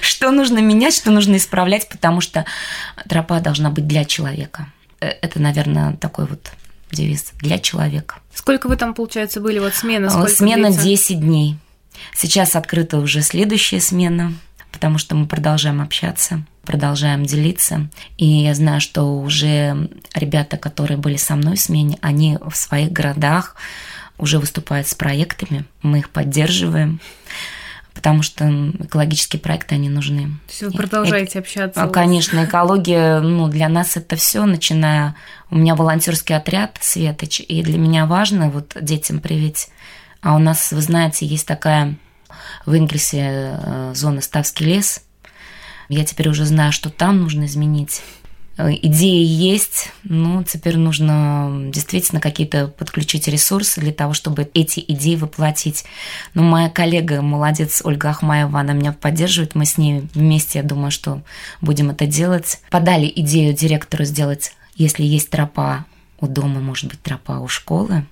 Что 0.00 0.30
нужно 0.30 0.58
менять, 0.58 0.94
что 0.94 1.10
нужно 1.10 1.36
исправлять, 1.36 1.88
потому 1.88 2.20
что 2.20 2.44
тропа 3.08 3.40
должна 3.40 3.70
быть 3.70 3.86
для 3.86 4.04
человека. 4.04 4.68
Э, 5.00 5.08
это, 5.08 5.40
наверное, 5.40 5.94
такой 5.96 6.26
вот 6.26 6.50
девиз 6.90 7.32
для 7.40 7.58
человека. 7.58 8.16
Сколько 8.34 8.68
вы 8.68 8.76
там, 8.76 8.94
получается, 8.94 9.40
были? 9.40 9.58
Вот 9.58 9.74
смена 9.74 10.10
сколько 10.10 10.30
Смена 10.30 10.68
длится? 10.68 10.84
10 10.84 11.20
дней. 11.20 11.56
Сейчас 12.14 12.56
открыта 12.56 12.98
уже 12.98 13.22
следующая 13.22 13.80
смена, 13.80 14.34
потому 14.70 14.98
что 14.98 15.14
мы 15.14 15.26
продолжаем 15.26 15.80
общаться 15.80 16.44
продолжаем 16.66 17.24
делиться. 17.24 17.88
И 18.18 18.26
я 18.26 18.54
знаю, 18.54 18.80
что 18.80 19.18
уже 19.18 19.88
ребята, 20.14 20.58
которые 20.58 20.98
были 20.98 21.16
со 21.16 21.36
мной 21.36 21.56
в 21.56 21.60
смене, 21.60 21.96
они 22.02 22.38
в 22.44 22.54
своих 22.54 22.92
городах 22.92 23.56
уже 24.18 24.38
выступают 24.38 24.88
с 24.88 24.94
проектами, 24.94 25.64
мы 25.82 26.00
их 26.00 26.10
поддерживаем 26.10 27.00
потому 27.96 28.22
что 28.22 28.44
экологические 28.78 29.40
проекты, 29.40 29.74
они 29.74 29.88
нужны. 29.88 30.24
То 30.46 30.50
есть 30.50 30.62
вы 30.62 30.70
продолжаете 30.72 31.38
и, 31.38 31.40
общаться? 31.40 31.86
Конечно, 31.88 32.44
экология, 32.44 33.20
ну, 33.20 33.48
для 33.48 33.70
нас 33.70 33.96
это 33.96 34.16
все, 34.16 34.44
начиная... 34.44 35.16
У 35.48 35.56
меня 35.56 35.74
волонтерский 35.74 36.36
отряд 36.36 36.76
«Светоч», 36.80 37.40
и 37.40 37.62
для 37.62 37.78
меня 37.78 38.04
важно 38.04 38.50
вот 38.50 38.76
детям 38.78 39.18
привить. 39.18 39.68
А 40.20 40.36
у 40.36 40.38
нас, 40.38 40.72
вы 40.72 40.82
знаете, 40.82 41.24
есть 41.24 41.46
такая 41.46 41.96
в 42.66 42.76
Ингельсе 42.76 43.58
э, 43.62 43.92
зона 43.94 44.20
Ставский 44.20 44.66
лес, 44.66 45.02
я 45.88 46.04
теперь 46.04 46.28
уже 46.28 46.44
знаю, 46.44 46.72
что 46.72 46.90
там 46.90 47.22
нужно 47.22 47.44
изменить. 47.46 48.02
Э, 48.58 48.70
идеи 48.72 49.24
есть, 49.24 49.92
ну, 50.04 50.42
теперь 50.42 50.76
нужно 50.76 51.68
действительно 51.72 52.20
какие-то 52.20 52.68
подключить 52.68 53.28
ресурсы 53.28 53.80
для 53.80 53.92
того, 53.92 54.14
чтобы 54.14 54.50
эти 54.54 54.82
идеи 54.88 55.16
воплотить. 55.16 55.84
Но 56.34 56.42
моя 56.42 56.70
коллега, 56.70 57.22
молодец, 57.22 57.82
Ольга 57.84 58.10
Ахмаева, 58.10 58.58
она 58.58 58.72
меня 58.72 58.92
поддерживает, 58.92 59.54
мы 59.54 59.66
с 59.66 59.76
ней 59.76 60.08
вместе, 60.14 60.60
я 60.60 60.64
думаю, 60.64 60.90
что 60.90 61.22
будем 61.60 61.90
это 61.90 62.06
делать. 62.06 62.60
Подали 62.70 63.12
идею 63.14 63.52
директору 63.54 64.04
сделать, 64.04 64.52
если 64.74 65.04
есть 65.04 65.30
тропа 65.30 65.84
у 66.20 66.26
дома, 66.26 66.60
может 66.60 66.88
быть, 66.88 67.02
тропа 67.02 67.40
у 67.40 67.48
школы, 67.48 68.06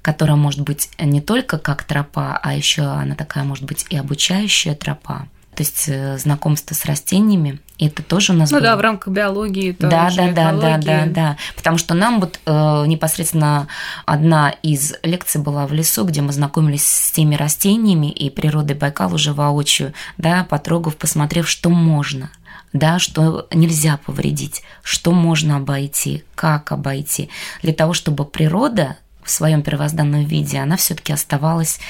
которая 0.00 0.36
может 0.36 0.62
быть 0.62 0.88
не 0.98 1.20
только 1.20 1.58
как 1.58 1.84
тропа, 1.84 2.38
а 2.42 2.54
еще 2.54 2.82
она 2.82 3.14
такая 3.14 3.44
может 3.44 3.64
быть 3.64 3.86
и 3.90 3.96
обучающая 3.96 4.74
тропа 4.74 5.28
то 5.58 5.64
есть 5.64 5.88
э, 5.88 6.16
знакомство 6.18 6.72
с 6.76 6.84
растениями. 6.84 7.58
И 7.78 7.88
это 7.88 8.04
тоже 8.04 8.32
у 8.32 8.36
нас 8.36 8.52
Ну 8.52 8.58
было. 8.58 8.68
да, 8.68 8.76
в 8.76 8.80
рамках 8.80 9.12
биологии. 9.12 9.74
Да, 9.76 10.08
да, 10.08 10.30
да, 10.30 10.52
да, 10.52 10.78
да, 10.78 11.06
да. 11.06 11.36
Потому 11.56 11.78
что 11.78 11.94
нам 11.94 12.20
вот 12.20 12.38
э, 12.46 12.84
непосредственно 12.86 13.66
одна 14.06 14.50
из 14.62 14.94
лекций 15.02 15.40
была 15.40 15.66
в 15.66 15.72
лесу, 15.72 16.04
где 16.04 16.22
мы 16.22 16.32
знакомились 16.32 16.86
с 16.86 17.10
теми 17.10 17.34
растениями 17.34 18.08
и 18.08 18.30
природой 18.30 18.76
Байкала 18.76 19.14
уже 19.14 19.32
воочию, 19.32 19.94
да, 20.16 20.46
потрогав, 20.48 20.96
посмотрев, 20.96 21.48
что 21.48 21.70
можно 21.70 22.30
да, 22.72 23.00
что 23.00 23.48
нельзя 23.50 23.98
повредить, 24.06 24.62
что 24.84 25.10
можно 25.10 25.56
обойти, 25.56 26.22
как 26.36 26.70
обойти, 26.70 27.30
для 27.62 27.72
того, 27.72 27.94
чтобы 27.94 28.26
природа 28.26 28.96
в 29.24 29.30
своем 29.32 29.62
первозданном 29.62 30.24
виде, 30.24 30.58
она 30.58 30.76
все-таки 30.76 31.12
оставалась 31.12 31.80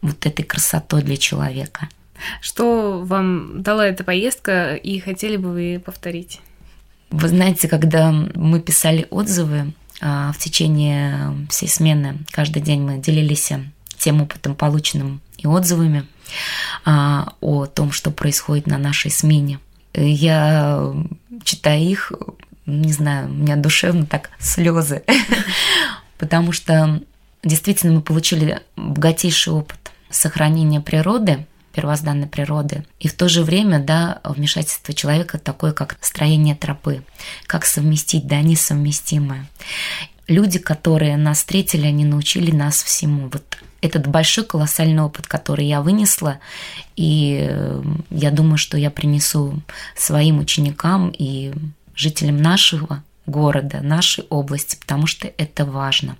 вот 0.00 0.26
этой 0.26 0.42
красотой 0.42 1.02
для 1.02 1.18
человека. 1.18 1.88
Что 2.40 3.00
вам 3.04 3.62
дала 3.62 3.86
эта 3.86 4.04
поездка 4.04 4.74
и 4.74 4.98
хотели 4.98 5.36
бы 5.36 5.52
вы 5.52 5.82
повторить? 5.84 6.40
Вы 7.10 7.28
знаете, 7.28 7.68
когда 7.68 8.10
мы 8.10 8.60
писали 8.60 9.06
отзывы 9.10 9.74
а, 10.00 10.32
в 10.32 10.38
течение 10.38 11.46
всей 11.50 11.68
смены, 11.68 12.18
каждый 12.30 12.62
день 12.62 12.80
мы 12.80 12.98
делились 12.98 13.52
тем 13.98 14.22
опытом, 14.22 14.54
полученным 14.56 15.20
и 15.36 15.46
отзывами 15.46 16.06
а, 16.84 17.34
о 17.40 17.66
том, 17.66 17.92
что 17.92 18.10
происходит 18.10 18.66
на 18.66 18.78
нашей 18.78 19.10
смене. 19.10 19.60
Я, 19.94 20.94
читая 21.44 21.80
их, 21.80 22.12
не 22.66 22.92
знаю, 22.92 23.28
у 23.28 23.32
меня 23.32 23.56
душевно 23.56 24.06
так 24.06 24.30
слезы, 24.38 25.02
потому 26.18 26.52
что 26.52 27.02
действительно 27.42 27.92
мы 27.94 28.00
получили 28.00 28.60
богатейший 28.76 29.52
опыт 29.52 29.92
сохранения 30.10 30.80
природы, 30.80 31.46
первозданной 31.72 32.26
природы, 32.26 32.84
и 33.00 33.08
в 33.08 33.14
то 33.14 33.28
же 33.28 33.42
время, 33.42 33.78
да, 33.78 34.20
вмешательство 34.24 34.94
человека 34.94 35.38
такое, 35.38 35.72
как 35.72 35.96
строение 36.00 36.54
тропы, 36.54 37.02
как 37.46 37.64
совместить, 37.64 38.26
да, 38.26 38.40
несовместимое. 38.40 39.46
Люди, 40.28 40.58
которые 40.58 41.16
нас 41.16 41.38
встретили, 41.38 41.86
они 41.86 42.04
научили 42.04 42.52
нас 42.52 42.82
всему. 42.82 43.28
Вот 43.28 43.58
этот 43.80 44.06
большой 44.06 44.44
колоссальный 44.44 45.02
опыт, 45.02 45.26
который 45.26 45.66
я 45.66 45.82
вынесла, 45.82 46.38
и 46.94 47.48
э, 47.50 47.82
я 48.10 48.30
думаю, 48.30 48.56
что 48.56 48.78
я 48.78 48.90
принесу 48.90 49.60
своим 49.96 50.38
ученикам 50.38 51.12
и 51.16 51.52
жителям 51.94 52.36
нашего 52.36 53.02
города, 53.26 53.80
нашей 53.82 54.24
области, 54.30 54.76
потому 54.76 55.06
что 55.06 55.30
это 55.36 55.64
важно. 55.64 56.16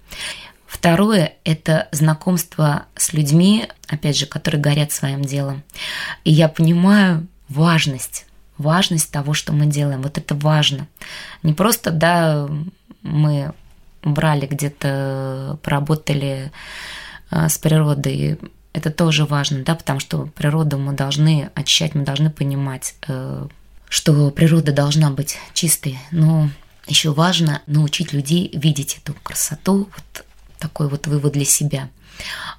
Второе– 0.72 1.34
это 1.44 1.86
знакомство 1.92 2.86
с 2.96 3.12
людьми, 3.12 3.68
опять 3.88 4.16
же, 4.16 4.24
которые 4.24 4.58
горят 4.58 4.90
своим 4.90 5.20
делом. 5.20 5.62
И 6.24 6.32
я 6.32 6.48
понимаю 6.48 7.26
важность, 7.50 8.24
важность 8.56 9.12
того, 9.12 9.34
что 9.34 9.52
мы 9.52 9.66
делаем. 9.66 10.00
Вот 10.00 10.16
это 10.16 10.34
важно. 10.34 10.88
Не 11.42 11.52
просто, 11.52 11.90
да, 11.90 12.48
мы 13.02 13.52
брали 14.02 14.46
где-то, 14.46 15.58
поработали 15.62 16.50
а, 17.30 17.50
с 17.50 17.58
природой. 17.58 18.38
Это 18.72 18.90
тоже 18.90 19.26
важно, 19.26 19.62
да, 19.64 19.74
потому 19.74 20.00
что 20.00 20.24
природу 20.34 20.78
мы 20.78 20.94
должны 20.94 21.50
очищать, 21.54 21.94
мы 21.94 22.04
должны 22.04 22.30
понимать, 22.30 22.94
э, 23.08 23.46
что 23.90 24.30
природа 24.30 24.72
должна 24.72 25.10
быть 25.10 25.36
чистой. 25.52 25.98
Но 26.12 26.48
еще 26.86 27.12
важно 27.12 27.60
научить 27.66 28.14
людей 28.14 28.50
видеть 28.54 28.98
эту 29.02 29.12
красоту, 29.22 29.90
вот 29.94 30.24
такой 30.62 30.88
вот 30.88 31.06
вывод 31.06 31.32
для 31.32 31.44
себя. 31.44 31.90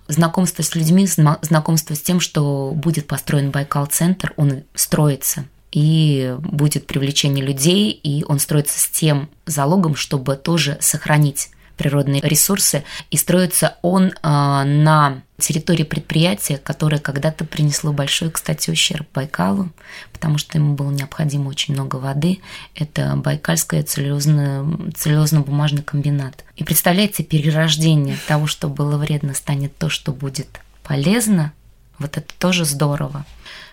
Знакомство 0.07 0.61
с 0.61 0.75
людьми, 0.75 1.07
знакомство 1.07 1.95
с 1.95 2.01
тем, 2.01 2.19
что 2.19 2.71
будет 2.75 3.07
построен 3.07 3.51
Байкал-центр, 3.51 4.33
он 4.35 4.63
строится, 4.75 5.45
и 5.71 6.35
будет 6.39 6.85
привлечение 6.85 7.43
людей, 7.43 7.91
и 7.91 8.25
он 8.25 8.39
строится 8.39 8.77
с 8.77 8.87
тем 8.89 9.29
залогом, 9.45 9.95
чтобы 9.95 10.35
тоже 10.35 10.77
сохранить 10.81 11.49
природные 11.77 12.21
ресурсы, 12.21 12.83
и 13.11 13.17
строится 13.17 13.77
он 13.81 14.07
э, 14.07 14.13
на 14.21 15.21
территории 15.39 15.83
предприятия, 15.83 16.57
которое 16.57 16.99
когда-то 16.99 17.45
принесло 17.45 17.91
большой, 17.91 18.31
кстати, 18.31 18.69
ущерб 18.69 19.07
Байкалу, 19.13 19.69
потому 20.11 20.37
что 20.37 20.57
ему 20.57 20.75
было 20.75 20.91
необходимо 20.91 21.49
очень 21.49 21.73
много 21.73 21.97
воды. 21.97 22.39
Это 22.75 23.15
Байкальский 23.15 23.81
целлюлозно-бумажный 23.81 25.83
комбинат. 25.83 26.45
И 26.55 26.63
представляете, 26.63 27.23
перерождение 27.23 28.17
того, 28.27 28.47
что 28.47 28.69
было 28.69 28.97
вредно, 28.97 29.33
станет 29.33 29.77
то, 29.77 29.89
что 29.89 30.13
будет 30.13 30.61
полезно. 30.83 31.51
Вот 31.99 32.17
это 32.17 32.33
тоже 32.39 32.65
здорово. 32.65 33.25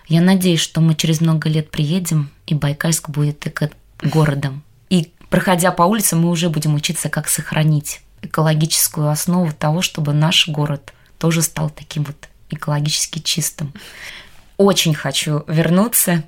Я 0.07 0.21
надеюсь, 0.21 0.59
что 0.59 0.81
мы 0.81 0.95
через 0.95 1.21
много 1.21 1.47
лет 1.47 1.71
приедем, 1.71 2.29
и 2.45 2.53
Байкальск 2.53 3.09
будет 3.09 3.47
городом. 4.03 4.63
Проходя 5.31 5.71
по 5.71 5.83
улице, 5.83 6.17
мы 6.17 6.29
уже 6.29 6.49
будем 6.49 6.75
учиться, 6.75 7.09
как 7.09 7.29
сохранить 7.29 8.01
экологическую 8.21 9.09
основу 9.09 9.53
того, 9.53 9.81
чтобы 9.81 10.11
наш 10.11 10.49
город 10.49 10.93
тоже 11.17 11.41
стал 11.41 11.69
таким 11.69 12.03
вот 12.03 12.27
экологически 12.49 13.19
чистым. 13.19 13.73
Очень 14.57 14.93
хочу 14.93 15.45
вернуться. 15.47 16.23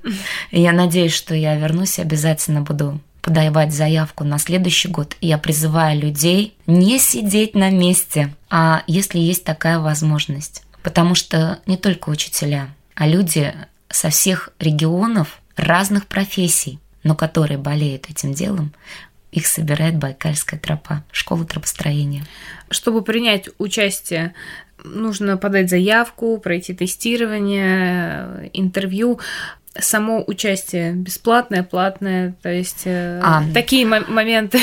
Я 0.50 0.72
надеюсь, 0.72 1.12
что 1.12 1.34
я 1.34 1.54
вернусь 1.54 1.98
и 1.98 2.02
обязательно 2.02 2.62
буду 2.62 2.98
подавать 3.20 3.74
заявку 3.74 4.24
на 4.24 4.38
следующий 4.38 4.88
год. 4.88 5.16
Я 5.20 5.36
призываю 5.36 6.00
людей 6.00 6.56
не 6.66 6.98
сидеть 6.98 7.54
на 7.54 7.68
месте, 7.68 8.34
а 8.48 8.84
если 8.86 9.18
есть 9.18 9.44
такая 9.44 9.80
возможность. 9.80 10.62
Потому 10.82 11.14
что 11.14 11.58
не 11.66 11.76
только 11.76 12.08
учителя, 12.08 12.68
а 12.94 13.06
люди 13.06 13.54
со 13.90 14.08
всех 14.08 14.48
регионов 14.58 15.42
разных 15.56 16.06
профессий 16.06 16.78
но 17.04 17.14
которые 17.14 17.58
болеют 17.58 18.10
этим 18.10 18.32
делом, 18.32 18.72
их 19.30 19.46
собирает 19.46 19.96
Байкальская 19.96 20.58
тропа, 20.60 21.04
школа 21.10 21.44
тропостроения. 21.44 22.24
Чтобы 22.70 23.02
принять 23.02 23.48
участие, 23.58 24.34
нужно 24.84 25.36
подать 25.36 25.70
заявку, 25.70 26.38
пройти 26.38 26.72
тестирование, 26.74 28.50
интервью. 28.52 29.20
Само 29.76 30.22
участие 30.24 30.92
бесплатное, 30.92 31.64
платное, 31.64 32.36
то 32.42 32.48
есть 32.48 32.82
э, 32.84 33.20
а, 33.24 33.42
такие 33.52 33.84
моменты. 33.86 34.60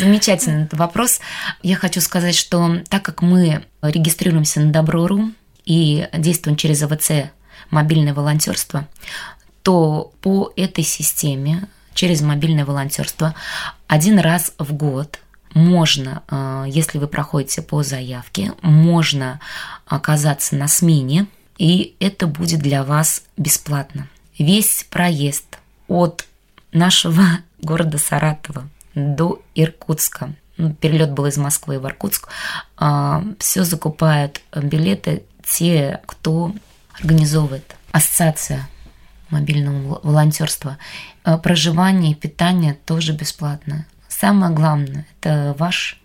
Замечательный 0.00 0.66
вопрос. 0.72 1.20
Я 1.62 1.76
хочу 1.76 2.00
сказать, 2.00 2.34
что 2.34 2.80
так 2.88 3.02
как 3.02 3.20
мы 3.20 3.64
регистрируемся 3.82 4.60
на 4.60 4.72
Добро.ру 4.72 5.30
и 5.66 6.08
действуем 6.16 6.56
через 6.56 6.82
АВЦ 6.82 7.30
мобильное 7.70 8.14
волонтерство, 8.14 8.88
то 9.62 10.12
по 10.20 10.52
этой 10.56 10.84
системе 10.84 11.68
через 11.94 12.22
мобильное 12.22 12.64
волонтерство 12.64 13.34
один 13.86 14.18
раз 14.18 14.52
в 14.58 14.72
год 14.72 15.20
можно, 15.54 16.22
э, 16.30 16.64
если 16.68 16.98
вы 16.98 17.08
проходите 17.08 17.62
по 17.62 17.82
заявке, 17.82 18.52
можно 18.62 19.40
оказаться 19.86 20.54
на 20.56 20.68
смене, 20.68 21.26
и 21.58 21.94
это 22.00 22.26
будет 22.26 22.60
для 22.60 22.84
вас 22.84 23.22
бесплатно. 23.36 24.08
Весь 24.38 24.86
проезд 24.88 25.58
от 25.88 26.26
нашего 26.72 27.24
города 27.60 27.98
Саратова 27.98 28.68
до 28.94 29.42
Иркутска, 29.54 30.32
ну, 30.56 30.72
перелет 30.72 31.12
был 31.12 31.26
из 31.26 31.36
Москвы 31.36 31.78
в 31.78 31.86
Иркутск, 31.86 32.28
э, 32.80 33.22
все 33.38 33.64
закупают 33.64 34.40
билеты 34.54 35.24
те, 35.44 36.00
кто 36.06 36.54
организовывает 36.92 37.74
ассоциация 37.92 38.68
мобильного 39.30 40.00
волонтерства. 40.02 40.78
Э, 41.24 41.38
проживание 41.38 42.12
и 42.12 42.16
питание 42.16 42.74
тоже 42.86 43.12
бесплатно. 43.12 43.86
Самое 44.08 44.52
главное– 44.52 45.06
это 45.20 45.54
ваш 45.58 45.99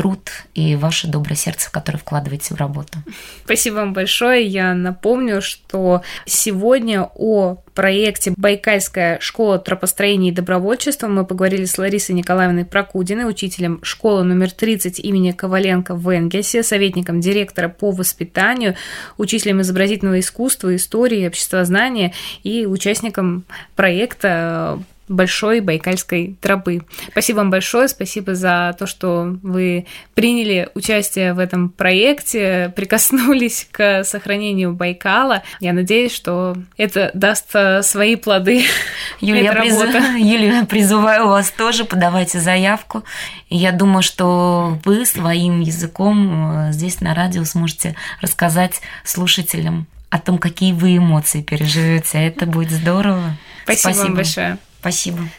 труд 0.00 0.30
и 0.54 0.76
ваше 0.76 1.08
доброе 1.08 1.36
сердце, 1.36 1.70
которое 1.70 1.98
вкладываете 1.98 2.54
в 2.54 2.56
работу. 2.56 2.96
Спасибо 3.44 3.74
вам 3.74 3.92
большое. 3.92 4.46
Я 4.46 4.72
напомню, 4.72 5.42
что 5.42 6.00
сегодня 6.24 7.10
о 7.16 7.56
проекте 7.74 8.32
«Байкальская 8.34 9.20
школа 9.20 9.58
тропостроения 9.58 10.30
и 10.30 10.34
добровольчества» 10.34 11.06
мы 11.06 11.26
поговорили 11.26 11.66
с 11.66 11.76
Ларисой 11.76 12.14
Николаевной 12.14 12.64
Прокудиной, 12.64 13.28
учителем 13.28 13.80
школы 13.82 14.24
номер 14.24 14.50
30 14.50 15.00
имени 15.00 15.32
Коваленко 15.32 15.94
в 15.94 16.08
Энгельсе, 16.08 16.62
советником 16.62 17.20
директора 17.20 17.68
по 17.68 17.90
воспитанию, 17.90 18.76
учителем 19.18 19.60
изобразительного 19.60 20.20
искусства, 20.20 20.74
истории, 20.74 21.26
обществознания 21.26 22.14
и 22.42 22.64
участником 22.64 23.44
проекта 23.76 24.78
большой 25.10 25.60
Байкальской 25.60 26.36
тропы. 26.40 26.82
Спасибо 27.10 27.38
вам 27.38 27.50
большое, 27.50 27.88
спасибо 27.88 28.34
за 28.34 28.74
то, 28.78 28.86
что 28.86 29.36
вы 29.42 29.86
приняли 30.14 30.70
участие 30.74 31.34
в 31.34 31.40
этом 31.40 31.68
проекте, 31.68 32.72
прикоснулись 32.76 33.66
к 33.70 34.04
сохранению 34.04 34.72
Байкала. 34.72 35.42
Я 35.58 35.72
надеюсь, 35.72 36.14
что 36.14 36.56
это 36.76 37.10
даст 37.12 37.50
э, 37.54 37.82
свои 37.82 38.14
плоды. 38.14 38.62
Юлия, 39.20 39.52
приз... 39.52 39.74
Юлия, 40.16 40.64
призываю 40.64 41.26
вас 41.26 41.50
тоже, 41.50 41.84
подавайте 41.84 42.38
заявку. 42.38 43.02
Я 43.48 43.72
думаю, 43.72 44.02
что 44.02 44.78
вы 44.84 45.04
своим 45.04 45.60
языком 45.60 46.68
э, 46.68 46.72
здесь 46.72 47.00
на 47.00 47.14
радио 47.14 47.44
сможете 47.44 47.96
рассказать 48.20 48.80
слушателям 49.04 49.88
о 50.08 50.20
том, 50.20 50.38
какие 50.38 50.72
вы 50.72 50.96
эмоции 50.98 51.42
переживете. 51.42 52.18
Это 52.18 52.46
будет 52.46 52.70
здорово. 52.70 53.36
Спасибо, 53.64 53.92
Спасибо. 53.92 54.04
вам 54.04 54.14
большое. 54.14 54.58
Спасибо. 54.80 55.30